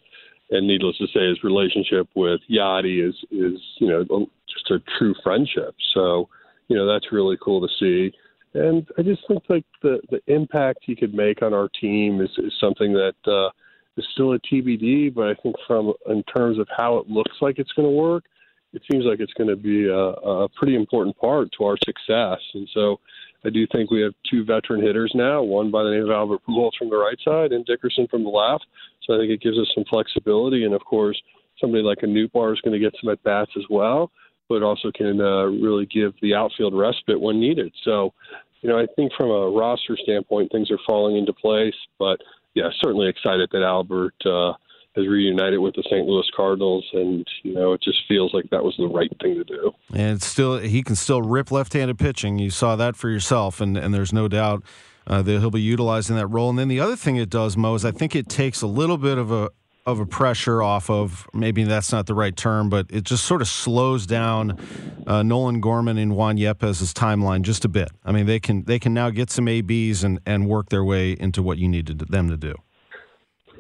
[0.49, 5.15] And needless to say, his relationship with Yadi is is you know just a true
[5.23, 5.75] friendship.
[5.93, 6.29] So
[6.71, 8.15] you know that's really cool to see
[8.53, 12.29] and I just think like the the impact he could make on our team is,
[12.37, 13.49] is something that uh,
[13.97, 15.13] is still a TBD.
[15.13, 18.25] But I think from in terms of how it looks like it's going to work,
[18.73, 22.39] it seems like it's going to be a, a pretty important part to our success.
[22.53, 22.99] And so
[23.45, 26.41] I do think we have two veteran hitters now, one by the name of Albert
[26.47, 28.65] Pujols from the right side and Dickerson from the left.
[29.07, 31.19] So I think it gives us some flexibility, and of course
[31.59, 34.11] somebody like a Nootbaar is going to get some at bats as well
[34.51, 37.71] but also can uh, really give the outfield respite when needed.
[37.85, 38.13] So,
[38.61, 41.73] you know, I think from a roster standpoint, things are falling into place.
[41.97, 42.19] But
[42.53, 44.51] yeah, certainly excited that Albert uh,
[44.95, 46.05] has reunited with the St.
[46.05, 49.45] Louis Cardinals, and you know, it just feels like that was the right thing to
[49.45, 49.71] do.
[49.93, 52.37] And still, he can still rip left-handed pitching.
[52.37, 54.63] You saw that for yourself, and and there's no doubt.
[55.07, 56.51] Uh, that he'll be utilizing that role.
[56.51, 58.99] And then the other thing it does, Mo, is I think it takes a little
[58.99, 59.49] bit of a,
[59.85, 63.41] of a pressure off of maybe that's not the right term, but it just sort
[63.41, 64.59] of slows down
[65.07, 67.89] uh, Nolan Gorman and Juan Yepez's timeline just a bit.
[68.05, 71.13] I mean, they can they can now get some ABs and and work their way
[71.13, 72.55] into what you need them to do.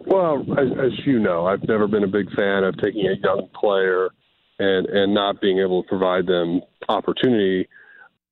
[0.05, 3.49] Well, as, as you know, I've never been a big fan of taking a young
[3.59, 4.09] player
[4.59, 7.67] and and not being able to provide them opportunity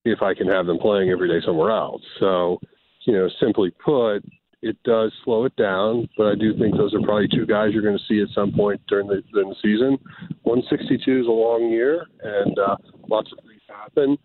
[0.05, 2.01] if I can have them playing every day somewhere else.
[2.19, 2.59] So,
[3.05, 4.23] you know, simply put,
[4.61, 7.81] it does slow it down, but I do think those are probably two guys you're
[7.81, 9.97] going to see at some point during the, during the season.
[10.43, 12.75] 162 is a long year, and uh,
[13.07, 14.17] lots of things happen.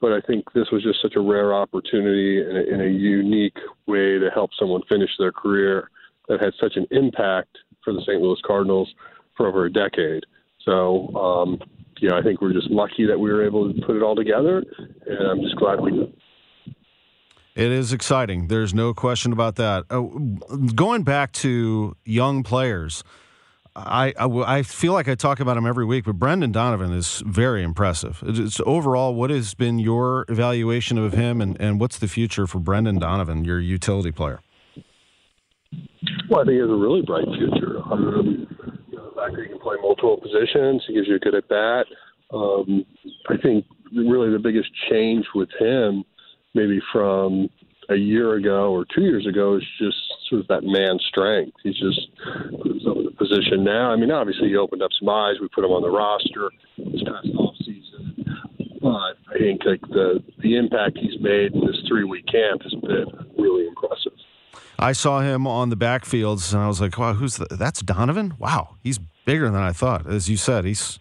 [0.00, 4.18] But I think this was just such a rare opportunity in a, a unique way
[4.18, 5.90] to help someone finish their career
[6.28, 8.20] that had such an impact for the St.
[8.20, 8.92] Louis Cardinals
[9.36, 10.24] for over a decade.
[10.64, 11.58] So, um,
[11.98, 14.14] you know, I think we're just lucky that we were able to put it all
[14.14, 14.62] together,
[15.06, 16.12] and I'm just glad we.
[17.54, 18.46] It is exciting.
[18.48, 19.84] There's no question about that.
[19.90, 20.02] Uh,
[20.74, 23.02] going back to young players,
[23.74, 27.22] I, I, I, feel like I talk about him every week, but Brendan Donovan is
[27.26, 28.22] very impressive.
[28.26, 32.58] It's overall, what has been your evaluation of him, and, and what's the future for
[32.58, 34.40] Brendan Donovan, your utility player?
[36.28, 37.80] Well, I think he has a really bright future.
[37.90, 38.46] Um,
[38.90, 41.34] you know, the fact that he can play multiple positions, he gives you a good
[41.34, 41.86] at bat.
[42.32, 42.84] Um,
[43.28, 46.04] I think really the biggest change with him
[46.54, 47.48] maybe from
[47.90, 49.96] a year ago or two years ago is just
[50.28, 51.56] sort of that man strength.
[51.62, 52.00] He's just
[52.64, 53.90] in the position now.
[53.90, 55.36] I mean, obviously he opened up some eyes.
[55.40, 58.24] We put him on the roster this past off season,
[58.80, 62.74] but I think like the the impact he's made in this three week camp has
[62.74, 64.12] been really impressive.
[64.78, 68.34] I saw him on the backfields, and I was like, "Wow, who's the, that's Donovan?
[68.38, 70.98] Wow, he's bigger than I thought." As you said, he's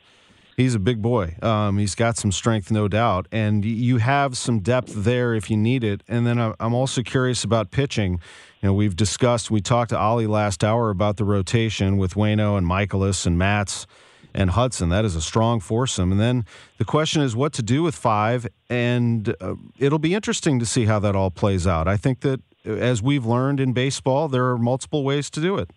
[0.60, 1.38] He's a big boy.
[1.42, 5.56] Um, he's got some strength, no doubt, and you have some depth there if you
[5.56, 6.04] need it.
[6.06, 8.20] And then I'm also curious about pitching.
[8.62, 12.58] You know, we've discussed, we talked to Ollie last hour about the rotation with Wayno
[12.58, 13.88] and Mikolas and Matz
[14.34, 14.90] and Hudson.
[14.90, 16.12] That is a strong foursome.
[16.12, 16.44] And then
[16.78, 20.84] the question is what to do with five, and uh, it'll be interesting to see
[20.84, 21.88] how that all plays out.
[21.88, 25.72] I think that as we've learned in baseball, there are multiple ways to do it.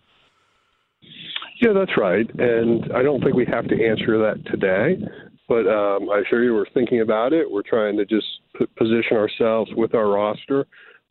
[1.63, 2.29] Yeah, that's right.
[2.41, 4.99] And I don't think we have to answer that today,
[5.49, 7.51] but um, I assure you we're thinking about it.
[7.51, 8.27] We're trying to just
[8.77, 10.67] position ourselves with our roster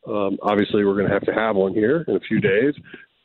[0.07, 2.75] Um, obviously, we're going to have to have one here in a few days,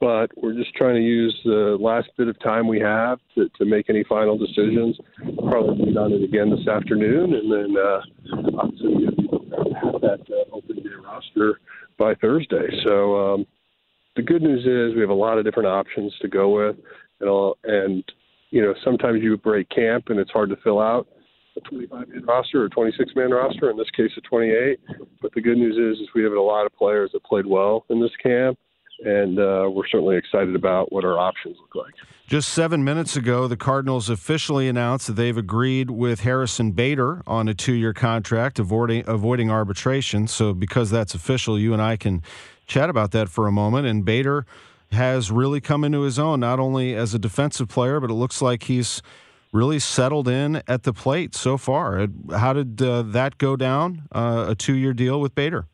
[0.00, 3.66] but we're just trying to use the last bit of time we have to, to
[3.66, 4.98] make any final decisions.
[5.48, 8.00] Probably be on it again this afternoon, and then uh,
[8.60, 9.06] obviously
[9.82, 11.60] have that uh, open day roster
[11.98, 12.68] by Thursday.
[12.84, 13.46] So um,
[14.16, 16.76] the good news is we have a lot of different options to go with,
[17.20, 18.04] and all, and
[18.50, 21.08] you know sometimes you break camp and it's hard to fill out
[21.56, 23.70] a 25 man roster or 26 man roster.
[23.70, 24.78] In this case, a 28.
[25.22, 27.84] But the good news is, is we have a lot of players that played well
[27.88, 28.58] in this camp,
[29.04, 31.94] and uh, we're certainly excited about what our options look like.
[32.26, 37.48] Just seven minutes ago, the Cardinals officially announced that they've agreed with Harrison Bader on
[37.48, 40.26] a two year contract, avoiding, avoiding arbitration.
[40.26, 42.22] So, because that's official, you and I can
[42.66, 43.86] chat about that for a moment.
[43.86, 44.44] And Bader
[44.92, 48.40] has really come into his own, not only as a defensive player, but it looks
[48.40, 49.02] like he's
[49.52, 52.06] really settled in at the plate so far.
[52.30, 54.08] How did uh, that go down?
[54.12, 55.66] Uh, a two-year deal with Bader.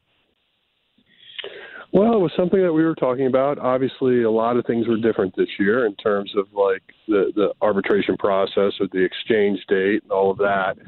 [1.95, 3.59] Well, it was something that we were talking about.
[3.59, 7.53] Obviously, a lot of things were different this year in terms of like the the
[7.61, 10.79] arbitration process or the exchange date and all of that.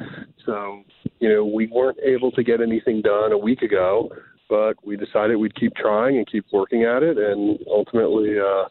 [0.47, 0.83] So,
[1.21, 4.11] you know, we weren't able to get anything done a week ago,
[4.49, 8.39] but we decided we'd keep trying and keep working at it, and ultimately.
[8.39, 8.69] Uh,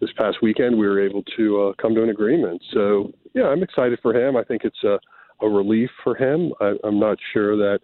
[0.00, 2.62] this past weekend, we were able to uh, come to an agreement.
[2.72, 4.36] So, yeah, I'm excited for him.
[4.36, 4.98] I think it's a,
[5.44, 6.52] a relief for him.
[6.60, 7.80] I, I'm not sure that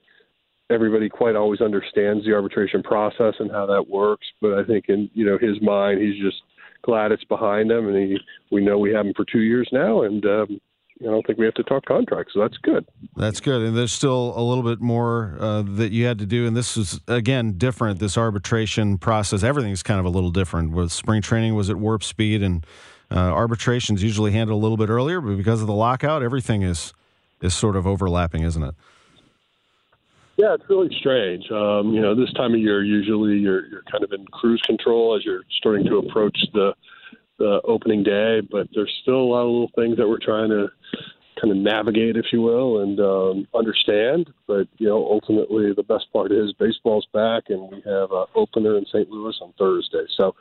[0.71, 5.11] everybody quite always understands the arbitration process and how that works, but I think in
[5.15, 6.43] you know his mind, he's just
[6.83, 8.19] glad it's behind him, and he
[8.51, 10.61] we know we have him for two years now, and um,
[11.03, 12.87] I don't think we have to talk contracts, so that's good.
[13.17, 13.63] That's good.
[13.63, 16.77] And there's still a little bit more uh, that you had to do, and this
[16.77, 17.99] is again different.
[17.99, 20.73] This arbitration process, everything's kind of a little different.
[20.73, 22.65] With spring training was at warp speed, and
[23.11, 26.93] uh, arbitrations usually handled a little bit earlier, but because of the lockout, everything is
[27.41, 28.75] is sort of overlapping, isn't it?
[30.37, 31.51] Yeah, it's really strange.
[31.51, 35.17] Um, you know, this time of year, usually you're you're kind of in cruise control
[35.17, 36.75] as you're starting to approach the
[37.43, 40.69] the opening day, but there's still a lot of little things that we're trying to
[41.41, 44.31] kind of navigate, if you will, and um, understand.
[44.47, 48.79] But you know, ultimately, the best part is baseball's back, and we have an opener
[48.79, 49.11] in St.
[49.11, 50.05] Louis on Thursday.
[50.17, 50.37] So,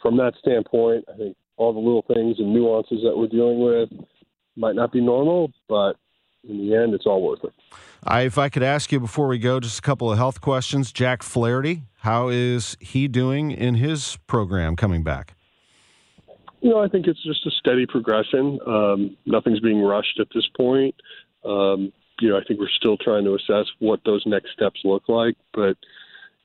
[0.00, 4.06] from that standpoint, I think all the little things and nuances that we're dealing with
[4.56, 5.94] might not be normal, but
[6.48, 7.52] in the end, it's all worth it.
[8.04, 10.92] I, if I could ask you before we go, just a couple of health questions.
[10.92, 15.34] Jack Flaherty, how is he doing in his program coming back?
[16.60, 18.58] You know, I think it's just a steady progression.
[18.66, 20.94] Um, nothing's being rushed at this point.
[21.44, 25.08] Um, you know, I think we're still trying to assess what those next steps look
[25.08, 25.36] like.
[25.54, 25.76] But,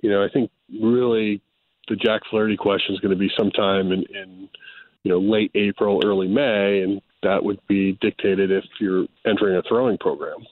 [0.02, 0.52] you know, I think
[0.82, 1.42] really
[1.90, 4.50] the Jack Flaherty question is going to be sometime in, in,
[5.04, 9.62] you know, late April, early May, and that would be dictated if you're entering a
[9.68, 10.46] throwing program.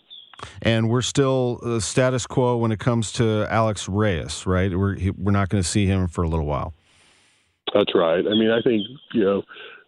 [0.62, 4.78] And we're still uh, status quo when it comes to Alex Reyes, right?
[4.78, 6.74] We're we're not going to see him for a little while.
[7.74, 8.26] That's right.
[8.26, 9.44] I mean, I think you know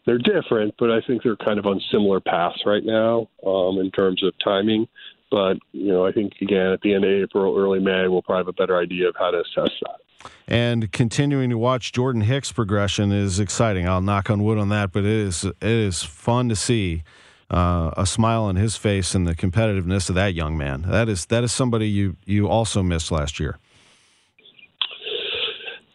[0.05, 3.91] they're different, but I think they're kind of on similar paths right now um, in
[3.91, 4.87] terms of timing.
[5.31, 8.41] But you know, I think again at the end of April, early May, we'll probably
[8.41, 10.31] have a better idea of how to assess that.
[10.47, 13.87] And continuing to watch Jordan Hicks' progression is exciting.
[13.87, 17.03] I'll knock on wood on that, but it is it is fun to see
[17.49, 20.83] uh, a smile on his face and the competitiveness of that young man.
[20.87, 23.57] That is that is somebody you you also missed last year.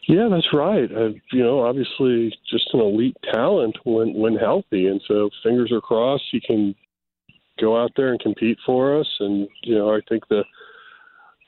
[0.07, 0.91] Yeah, that's right.
[0.91, 5.81] Uh, you know, obviously, just an elite talent when when healthy, and so fingers are
[5.81, 6.75] crossed he can
[7.59, 9.07] go out there and compete for us.
[9.19, 10.43] And you know, I think the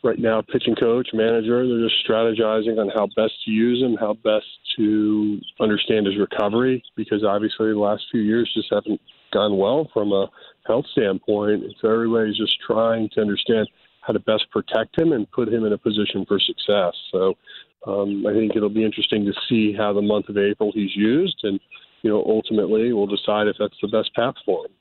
[0.04, 4.14] right now pitching coach, manager, they're just strategizing on how best to use him, how
[4.14, 4.46] best
[4.78, 9.00] to understand his recovery, because obviously the last few years just haven't
[9.32, 10.28] gone well from a
[10.68, 11.64] health standpoint.
[11.64, 13.68] And so everybody's just trying to understand
[14.02, 16.94] how to best protect him and put him in a position for success.
[17.12, 17.36] So
[17.88, 21.40] um, I think it'll be interesting to see how the month of April he's used,
[21.44, 21.60] and
[22.02, 24.72] you know, ultimately we'll decide if that's the best path for him.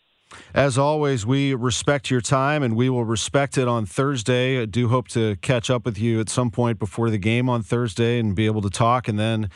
[0.55, 4.61] As always, we respect your time and we will respect it on Thursday.
[4.61, 7.63] I do hope to catch up with you at some point before the game on
[7.63, 9.09] Thursday and be able to talk.
[9.09, 9.51] And then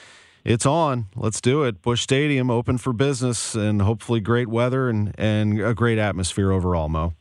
[0.44, 1.06] it's on.
[1.16, 1.83] Let's do it.
[1.83, 6.88] Busch Stadium open for business and hopefully great weather and, and a great atmosphere overall,
[6.88, 7.14] Mo.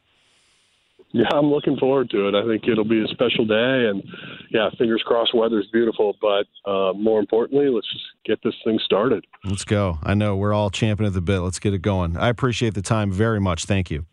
[1.16, 2.36] Yeah, I'm looking forward to it.
[2.36, 4.04] I think it'll be a special day, and
[4.52, 6.18] yeah, fingers crossed, weather's beautiful.
[6.20, 9.26] But uh, more importantly, let's just get this thing started.
[9.46, 9.98] Let's go.
[10.04, 11.40] I know we're all champing at the bit.
[11.40, 12.18] Let's get it going.
[12.18, 13.64] I appreciate the time very much.
[13.64, 14.06] Thank you.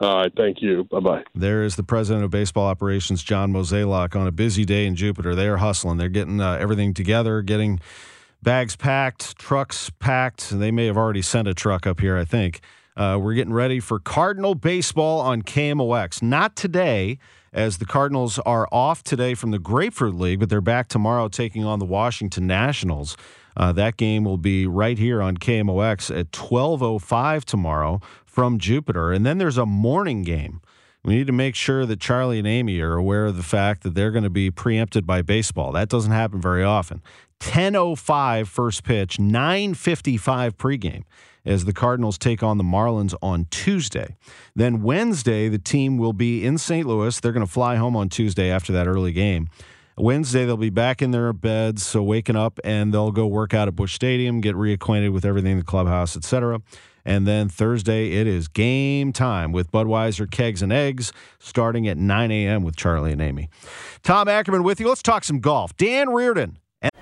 [0.00, 0.84] All right, thank you.
[0.84, 1.24] Bye bye.
[1.34, 5.34] There is the president of baseball operations, John Mozeliak, on a busy day in Jupiter.
[5.34, 5.96] They are hustling.
[5.96, 7.80] They're getting uh, everything together, getting
[8.40, 10.50] bags packed, trucks packed.
[10.50, 12.60] They may have already sent a truck up here, I think.
[12.96, 16.22] Uh, we're getting ready for Cardinal baseball on KMOX.
[16.22, 17.18] Not today,
[17.52, 21.64] as the Cardinals are off today from the Grapefruit League, but they're back tomorrow taking
[21.64, 23.16] on the Washington Nationals.
[23.56, 29.26] Uh, that game will be right here on KMOX at 12:05 tomorrow from Jupiter, and
[29.26, 30.60] then there's a morning game.
[31.04, 33.94] We need to make sure that Charlie and Amy are aware of the fact that
[33.94, 35.72] they're going to be preempted by baseball.
[35.72, 37.02] That doesn't happen very often.
[37.44, 41.02] 10:05 first pitch, 9:55 pregame
[41.44, 44.16] as the Cardinals take on the Marlins on Tuesday.
[44.56, 46.86] Then Wednesday, the team will be in St.
[46.86, 47.20] Louis.
[47.20, 49.48] They're going to fly home on Tuesday after that early game.
[49.98, 53.68] Wednesday, they'll be back in their beds, so waking up, and they'll go work out
[53.68, 56.62] at Busch Stadium, get reacquainted with everything in the clubhouse, etc.
[57.04, 62.30] And then Thursday, it is game time with Budweiser Kegs and Eggs starting at 9
[62.30, 62.62] a.m.
[62.64, 63.50] with Charlie and Amy.
[64.02, 64.88] Tom Ackerman with you.
[64.88, 65.76] Let's talk some golf.
[65.76, 66.58] Dan Reardon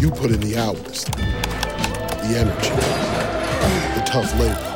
[0.00, 2.70] You put in the hours, the energy,
[3.98, 4.68] the tough labor.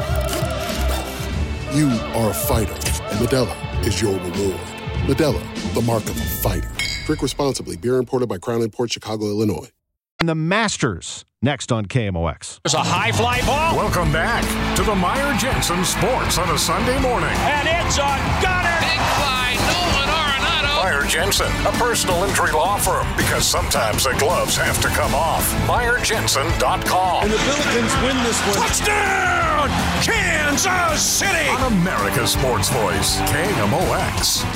[1.77, 4.61] You are a fighter, and Modelo is your reward.
[5.07, 6.71] Modelo, the mark of a fighter.
[7.07, 7.77] Drink responsibly.
[7.77, 9.71] Beer imported by Crown Port Chicago, Illinois.
[10.19, 12.61] And the Masters next on KMOX.
[12.65, 13.77] There's a high fly ball.
[13.77, 14.43] Welcome back
[14.77, 17.29] to the Meyer Jensen Sports on a Sunday morning.
[17.31, 18.11] And it's a
[18.43, 18.81] gunner.
[18.81, 20.26] Big fly, Nolan Arenado.
[20.87, 25.45] Meyer Jensen, a personal injury law firm, because sometimes the gloves have to come off.
[25.67, 27.25] MeyerJensen.com.
[27.25, 28.69] And the Billikens win this one.
[28.69, 29.69] Touchdown!
[30.01, 31.49] Kansas City!
[31.49, 34.47] On America's Sports Voice, KMOX.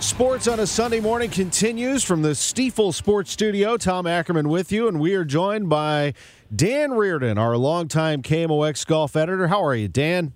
[0.00, 3.76] Sports on a Sunday morning continues from the Stifel Sports Studio.
[3.76, 6.14] Tom Ackerman with you, and we are joined by
[6.54, 9.48] Dan Reardon, our longtime KMOX golf editor.
[9.48, 10.32] How are you, Dan?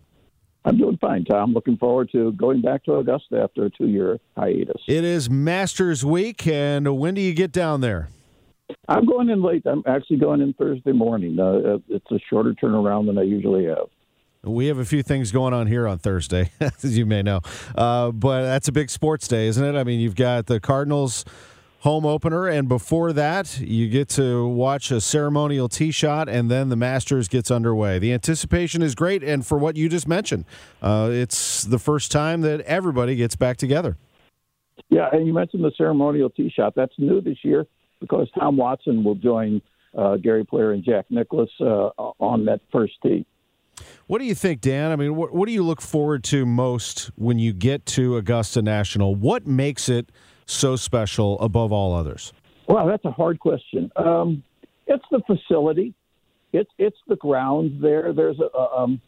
[0.64, 1.54] I'm doing fine, Tom.
[1.54, 4.82] Looking forward to going back to Augusta after a two-year hiatus.
[4.86, 8.08] It is Masters Week, and when do you get down there?
[8.88, 9.62] I'm going in late.
[9.66, 11.38] I'm actually going in Thursday morning.
[11.38, 13.88] Uh, it's a shorter turnaround than I usually have.
[14.44, 17.40] We have a few things going on here on Thursday, as you may know.
[17.74, 19.78] Uh, but that's a big sports day, isn't it?
[19.78, 21.24] I mean, you've got the Cardinals
[21.88, 26.68] home opener, and before that, you get to watch a ceremonial tee shot, and then
[26.68, 27.98] the Masters gets underway.
[27.98, 30.44] The anticipation is great, and for what you just mentioned,
[30.82, 33.96] uh, it's the first time that everybody gets back together.
[34.90, 36.74] Yeah, and you mentioned the ceremonial tee shot.
[36.76, 37.66] That's new this year
[38.00, 39.62] because Tom Watson will join
[39.96, 43.24] uh, Gary Player and Jack Nicklaus uh, on that first tee.
[44.08, 44.90] What do you think, Dan?
[44.90, 48.60] I mean, what, what do you look forward to most when you get to Augusta
[48.60, 49.14] National?
[49.14, 50.10] What makes it
[50.48, 52.32] so special above all others?
[52.66, 53.90] Well, that's a hard question.
[53.96, 54.42] Um,
[54.86, 55.94] it's the facility.
[56.52, 58.12] It's it's the grounds there.
[58.12, 59.00] There's a um,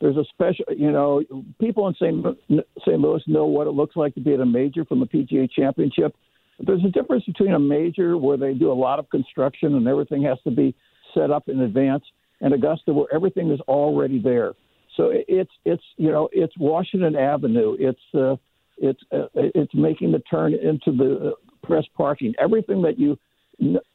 [0.00, 0.64] there's a special.
[0.76, 1.22] You know,
[1.60, 2.64] people in St.
[2.86, 3.00] St.
[3.00, 6.14] Louis know what it looks like to be at a major from the PGA Championship.
[6.58, 10.22] There's a difference between a major where they do a lot of construction and everything
[10.24, 10.74] has to be
[11.14, 12.04] set up in advance
[12.40, 14.52] and Augusta where everything is already there.
[14.96, 17.76] So it's it's you know it's Washington Avenue.
[17.78, 18.36] It's uh,
[18.82, 22.34] it's uh, it's making the turn into the uh, press parking.
[22.38, 23.16] Everything that you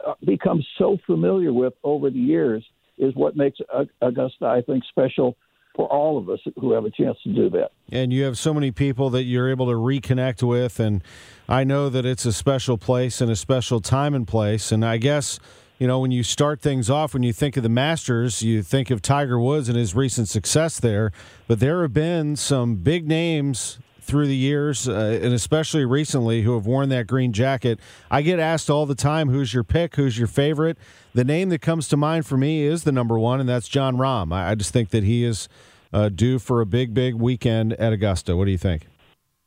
[0.05, 2.65] uh, become so familiar with over the years
[2.97, 3.59] is what makes
[4.01, 5.37] Augusta, I think, special
[5.75, 7.69] for all of us who have a chance to do that.
[7.91, 11.03] And you have so many people that you're able to reconnect with, and
[11.47, 14.71] I know that it's a special place and a special time and place.
[14.71, 15.39] And I guess
[15.79, 18.89] you know, when you start things off, when you think of the Masters, you think
[18.89, 21.11] of Tiger Woods and his recent success there.
[21.47, 23.77] But there have been some big names
[24.07, 27.79] through the years, uh, and especially recently, who have worn that green jacket.
[28.09, 29.95] I get asked all the time, who's your pick?
[29.95, 30.77] Who's your favorite?
[31.13, 33.97] The name that comes to mind for me is the number one, and that's Jon
[33.97, 34.33] Rahm.
[34.33, 35.49] I, I just think that he is
[35.93, 38.35] uh, due for a big, big weekend at Augusta.
[38.35, 38.87] What do you think?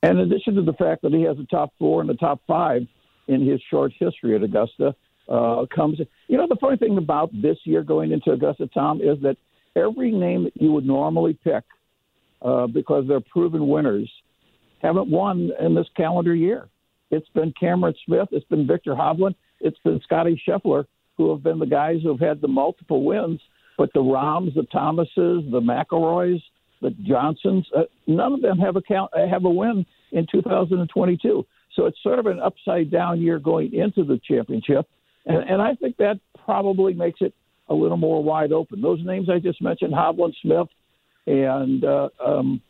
[0.03, 2.41] And in addition to the fact that he has a top four and a top
[2.47, 2.83] five
[3.29, 4.95] in his short history at Augusta,
[5.29, 6.01] uh, comes.
[6.29, 9.37] You know, the funny thing about this year going into Augusta, Tom, is that
[9.77, 11.63] every name that you would normally pick
[12.43, 14.11] uh, because they're proven winners
[14.81, 16.69] haven't won in this calendar year.
[17.11, 20.85] It's been Cameron Smith, it's been Viktor Hovland, it's been Scotty Scheffler,
[21.17, 23.41] who have been the guys who have had the multiple wins.
[23.77, 26.43] But the Rahms, the Thomases, the McIlroys,
[26.83, 31.47] the Johnsons, uh, none of them have a count, have a win in 2022.
[31.75, 34.87] So it's sort of an upside down year going into the championship.
[35.27, 37.35] And, and I think that probably makes it
[37.69, 38.81] a little more wide open.
[38.81, 40.69] Those names I just mentioned, Hovland Smith
[41.27, 42.61] and uh, um,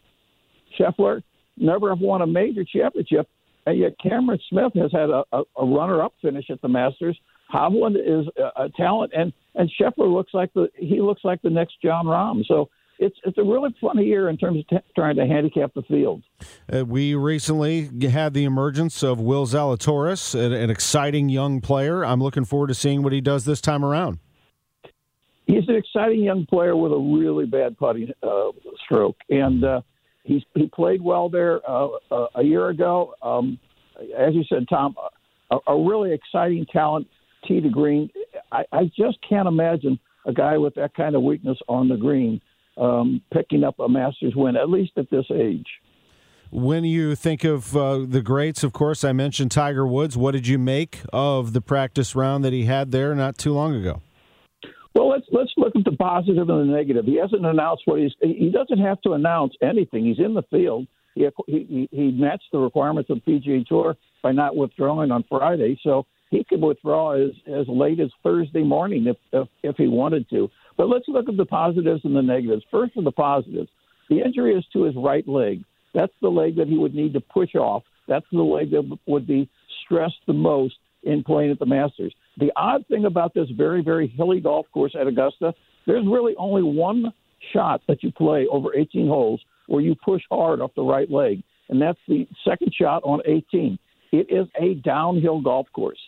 [0.79, 1.23] Scheffler,
[1.61, 3.29] never have won a major championship.
[3.67, 7.19] And yet Cameron Smith has had a, a, a runner-up finish at the Masters.
[7.53, 11.51] Hovland is a, a talent, and and Scheffler looks like the he looks like the
[11.51, 12.45] next Jon Rahm.
[12.47, 15.83] So it's it's a really funny year in terms of t- trying to handicap the
[15.83, 16.23] field.
[16.73, 22.05] Uh, we recently had the emergence of Will Zalatoris, an, an, exciting young player.
[22.05, 24.19] I'm looking forward to seeing what he does this time around.
[25.47, 28.51] He's an exciting young player with a really bad putting uh,
[28.85, 29.81] stroke, and uh,
[30.25, 33.15] he's he played well there uh, uh, a year ago.
[33.23, 33.59] Um,
[34.17, 34.95] as you said, Tom,
[35.51, 37.07] a, a really exciting talent.
[37.49, 38.11] Tee to green.
[38.53, 42.41] I, I just can't imagine a guy with that kind of weakness on the green
[42.77, 45.67] um, picking up a Masters win, at least at this age.
[46.51, 50.17] When you think of uh, the greats, of course, I mentioned Tiger Woods.
[50.17, 53.75] What did you make of the practice round that he had there not too long
[53.75, 54.03] ago?
[54.95, 57.05] Well, let's let's look at the positive and the negative.
[57.05, 58.13] He hasn't announced what he's.
[58.21, 60.05] He doesn't have to announce anything.
[60.05, 60.87] He's in the field.
[61.15, 66.07] He he, he matched the requirements of PGA Tour by not withdrawing on Friday, so
[66.31, 70.51] he could withdraw as as late as Thursday morning if if, if he wanted to.
[70.77, 72.65] But let's look at the positives and the negatives.
[72.71, 73.69] First, of the positives,
[74.09, 75.63] the injury is to his right leg.
[75.95, 77.85] That's the leg that he would need to push off.
[78.09, 79.49] That's the leg that would be
[79.85, 82.15] stressed the most in playing at the Masters.
[82.41, 85.55] The odd thing about this very, very hilly golf course at Augusta,
[85.87, 87.13] there's really only one
[87.53, 91.43] shot that you play over 18 holes where you push hard off the right leg,
[91.69, 93.79] and that's the second shot on 18.
[94.13, 96.01] It is a downhill golf course.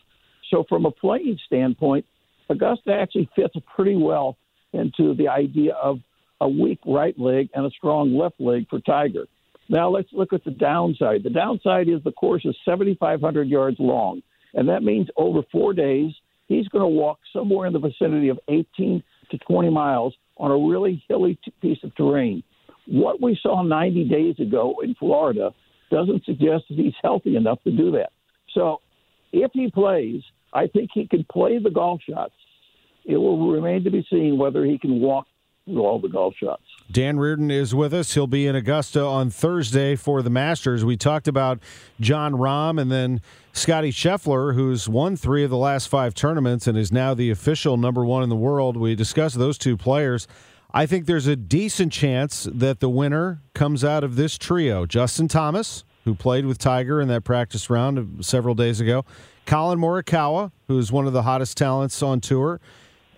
[0.51, 2.07] So, from a playing standpoint,
[2.49, 4.37] Augusta actually fits pretty well
[4.73, 6.01] into the idea of
[6.41, 9.27] a weak right leg and a strong left leg for Tiger.
[9.69, 11.23] Now let's look at the downside.
[11.23, 14.23] The downside is the course is 7,500 yards long,
[14.55, 16.13] and that means over four days
[16.53, 20.69] he's going to walk somewhere in the vicinity of 18 to 20 miles on a
[20.69, 22.43] really hilly t- piece of terrain.
[22.87, 25.51] What we saw 90 days ago in Florida
[25.91, 28.11] doesn't suggest that he's healthy enough to do that.
[28.55, 28.79] So
[29.33, 30.23] if he plays,
[30.53, 32.35] I think he can play the golf shots
[33.05, 35.27] it will remain to be seen whether he can walk
[35.69, 36.63] all the golf shots.
[36.91, 38.15] Dan Reardon is with us.
[38.15, 40.85] He'll be in Augusta on Thursday for the Masters.
[40.85, 41.61] We talked about
[42.01, 43.21] Jon Rahm and then
[43.53, 47.77] Scotty Scheffler, who's won three of the last five tournaments and is now the official
[47.77, 48.77] number one in the world.
[48.77, 50.27] We discussed those two players.
[50.75, 55.29] I think there's a decent chance that the winner comes out of this trio Justin
[55.29, 59.05] Thomas, who played with Tiger in that practice round several days ago,
[59.47, 62.61] Collin Morikawa, who's one of the hottest talents on tour,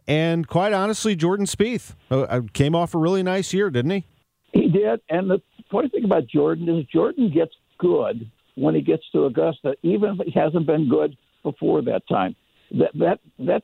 [0.07, 4.05] and quite honestly, Jordan Spieth uh, uh, came off a really nice year, didn't he?
[4.53, 5.01] He did.
[5.09, 5.41] And the
[5.71, 10.27] funny thing about Jordan is Jordan gets good when he gets to Augusta, even if
[10.27, 12.37] he hasn't been good before that time.
[12.73, 13.63] That that that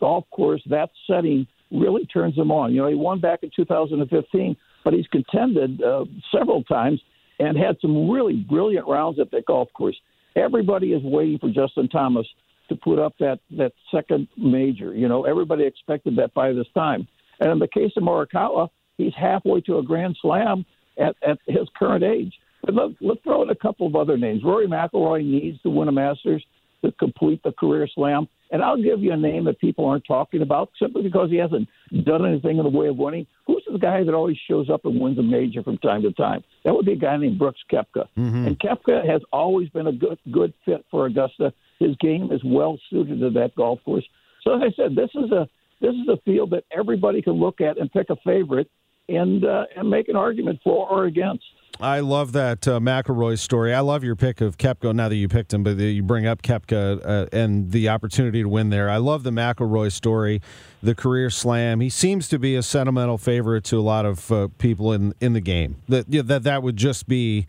[0.00, 2.72] golf course, that setting really turns him on.
[2.72, 7.00] You know, he won back in 2015, but he's contended uh, several times
[7.38, 9.96] and had some really brilliant rounds at that golf course.
[10.34, 12.26] Everybody is waiting for Justin Thomas
[12.68, 14.94] to put up that that second major.
[14.94, 17.06] You know, everybody expected that by this time.
[17.40, 20.64] And in the case of Morikawa, he's halfway to a Grand Slam
[20.98, 22.34] at, at his current age.
[22.62, 24.42] But let, let's throw in a couple of other names.
[24.44, 26.44] Rory McIlroy needs to win a Masters
[26.84, 28.28] to complete the career slam.
[28.50, 31.68] And I'll give you a name that people aren't talking about simply because he hasn't
[32.04, 33.26] done anything in the way of winning.
[33.46, 36.42] Who's the guy that always shows up and wins a major from time to time?
[36.64, 38.06] That would be a guy named Brooks Koepka.
[38.16, 38.46] Mm-hmm.
[38.46, 41.52] And Koepka has always been a good good fit for Augusta.
[41.78, 44.04] His game is well suited to that golf course.
[44.42, 45.48] So as I said, this is a
[45.80, 48.68] this is a field that everybody can look at and pick a favorite
[49.08, 51.44] and uh, and make an argument for or against.
[51.80, 53.72] I love that uh, McIlroy story.
[53.72, 54.92] I love your pick of Koepka.
[54.92, 58.48] Now that you picked him, but you bring up Koepka uh, and the opportunity to
[58.48, 58.90] win there.
[58.90, 60.42] I love the McIlroy story,
[60.82, 61.80] the career slam.
[61.80, 65.34] He seems to be a sentimental favorite to a lot of uh, people in in
[65.34, 65.76] the game.
[65.88, 67.46] That that that would just be,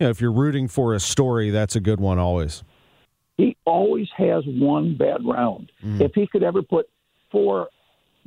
[0.00, 2.64] you know, if you're rooting for a story, that's a good one always.
[3.38, 5.70] He always has one bad round.
[5.82, 6.00] Mm.
[6.00, 6.86] If he could ever put
[7.30, 7.68] four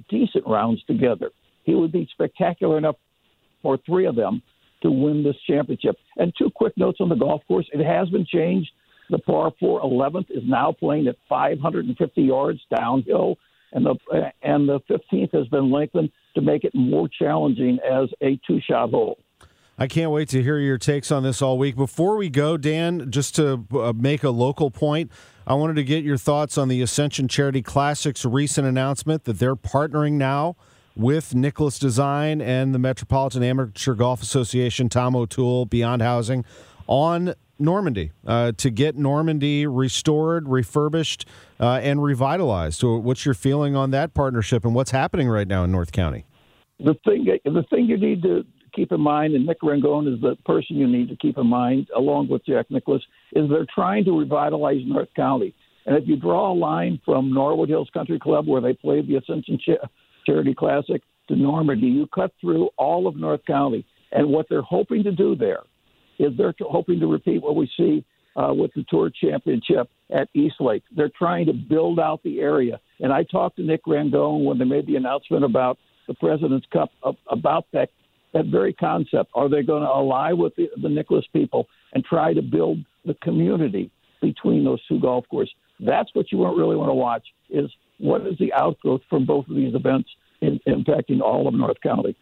[0.10, 1.30] decent rounds together,
[1.64, 2.96] he would be spectacular enough
[3.62, 4.42] for three of them
[4.82, 5.98] to win this championship.
[6.18, 8.72] And two quick notes on the golf course: it has been changed.
[9.10, 13.36] The par four 11th is now playing at 550 yards downhill,
[13.74, 13.96] and the
[14.42, 19.20] and the 15th has been lengthened to make it more challenging as a two-shot hole.
[19.82, 21.76] I can't wait to hear your takes on this all week.
[21.76, 25.12] Before we go, Dan, just to uh, make a local point,
[25.48, 29.56] I wanted to get your thoughts on the Ascension Charity Classics recent announcement that they're
[29.56, 30.56] partnering now
[30.96, 36.46] with Nicklaus Design and the Metropolitan Amateur Golf Association, Tom O'Toole, Beyond Housing,
[36.86, 41.26] on Normandy uh, to get Normandy restored, refurbished,
[41.60, 42.80] uh, and revitalized.
[42.80, 46.26] So, what's your feeling on that partnership and what's happening right now in North County?
[46.78, 50.36] The thing, the thing you need to keep in mind, and Nick Ragone is the
[50.46, 53.02] person you need to keep in mind, along with Jack Nicklaus,
[53.34, 55.54] is they're trying to revitalize North County.
[55.86, 59.16] And if you draw a line from Norwood Hills Country Club, where they played the
[59.16, 59.60] Ascension
[60.26, 61.02] Charity Classic,
[61.32, 63.86] to Normandy, you cut through all of North County.
[64.12, 65.62] And what they're hoping to do there
[66.20, 68.04] is they're hoping to repeat what we see
[68.36, 70.84] uh, with the Tour Championship at Eastlake.
[70.96, 72.80] They're trying to build out the area.
[73.00, 76.92] And I talked to Nick Ragone when they made the announcement about the President's Cup
[77.30, 77.90] about that
[78.34, 79.32] that very concept.
[79.34, 83.16] Are they going to ally with the, the Nicklaus people and try to build the
[83.16, 85.54] community between those two golf courses?
[85.80, 89.56] That's what you really want to watch is what is the outgrowth from both of
[89.56, 90.10] these events
[90.42, 92.16] in, impacting all of North County.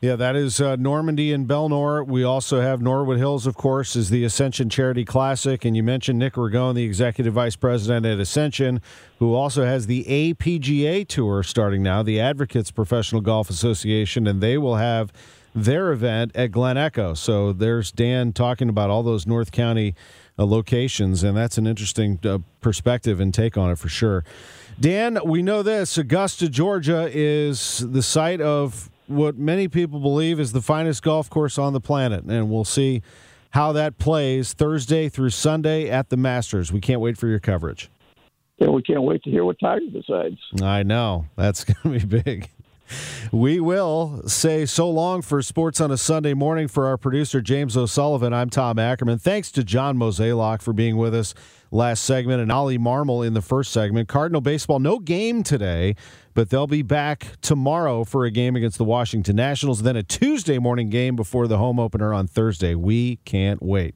[0.00, 2.06] Yeah, that is uh, Normandy and Belnor.
[2.06, 5.64] We also have Norwood Hills, of course, is the Ascension Charity Classic.
[5.64, 8.80] And you mentioned Nick Ragone, the executive vice president at Ascension,
[9.18, 14.58] who also has the APGA Tour starting now, the Advocates Professional Golf Association, and they
[14.58, 15.12] will have
[15.56, 17.14] their event at Glen Echo.
[17.14, 19.94] So there's Dan talking about all those North County
[20.38, 24.22] uh, locations, and that's an interesting uh, perspective and take on it for sure.
[24.78, 30.52] Dan, we know this Augusta, Georgia is the site of what many people believe is
[30.52, 33.02] the finest golf course on the planet, and we'll see
[33.50, 36.70] how that plays Thursday through Sunday at the Masters.
[36.70, 37.88] We can't wait for your coverage.
[38.58, 40.38] Yeah, we can't wait to hear what Tiger decides.
[40.62, 41.26] I know.
[41.36, 42.50] That's going to be big.
[43.32, 47.76] We will say so long for sports on a Sunday morning for our producer, James
[47.76, 48.32] O'Sullivan.
[48.32, 49.18] I'm Tom Ackerman.
[49.18, 51.34] Thanks to John Mozeliak for being with us
[51.70, 54.08] last segment and Oli Marmol in the first segment.
[54.08, 55.96] Cardinal baseball, no game today,
[56.34, 60.58] but they'll be back tomorrow for a game against the Washington Nationals, then a Tuesday
[60.58, 62.74] morning game before the home opener on Thursday.
[62.74, 63.94] We can't wait.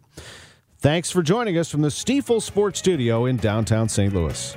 [0.79, 4.15] Thanks for joining us from the Stifel Sports Studio in downtown St.
[4.15, 4.57] Louis.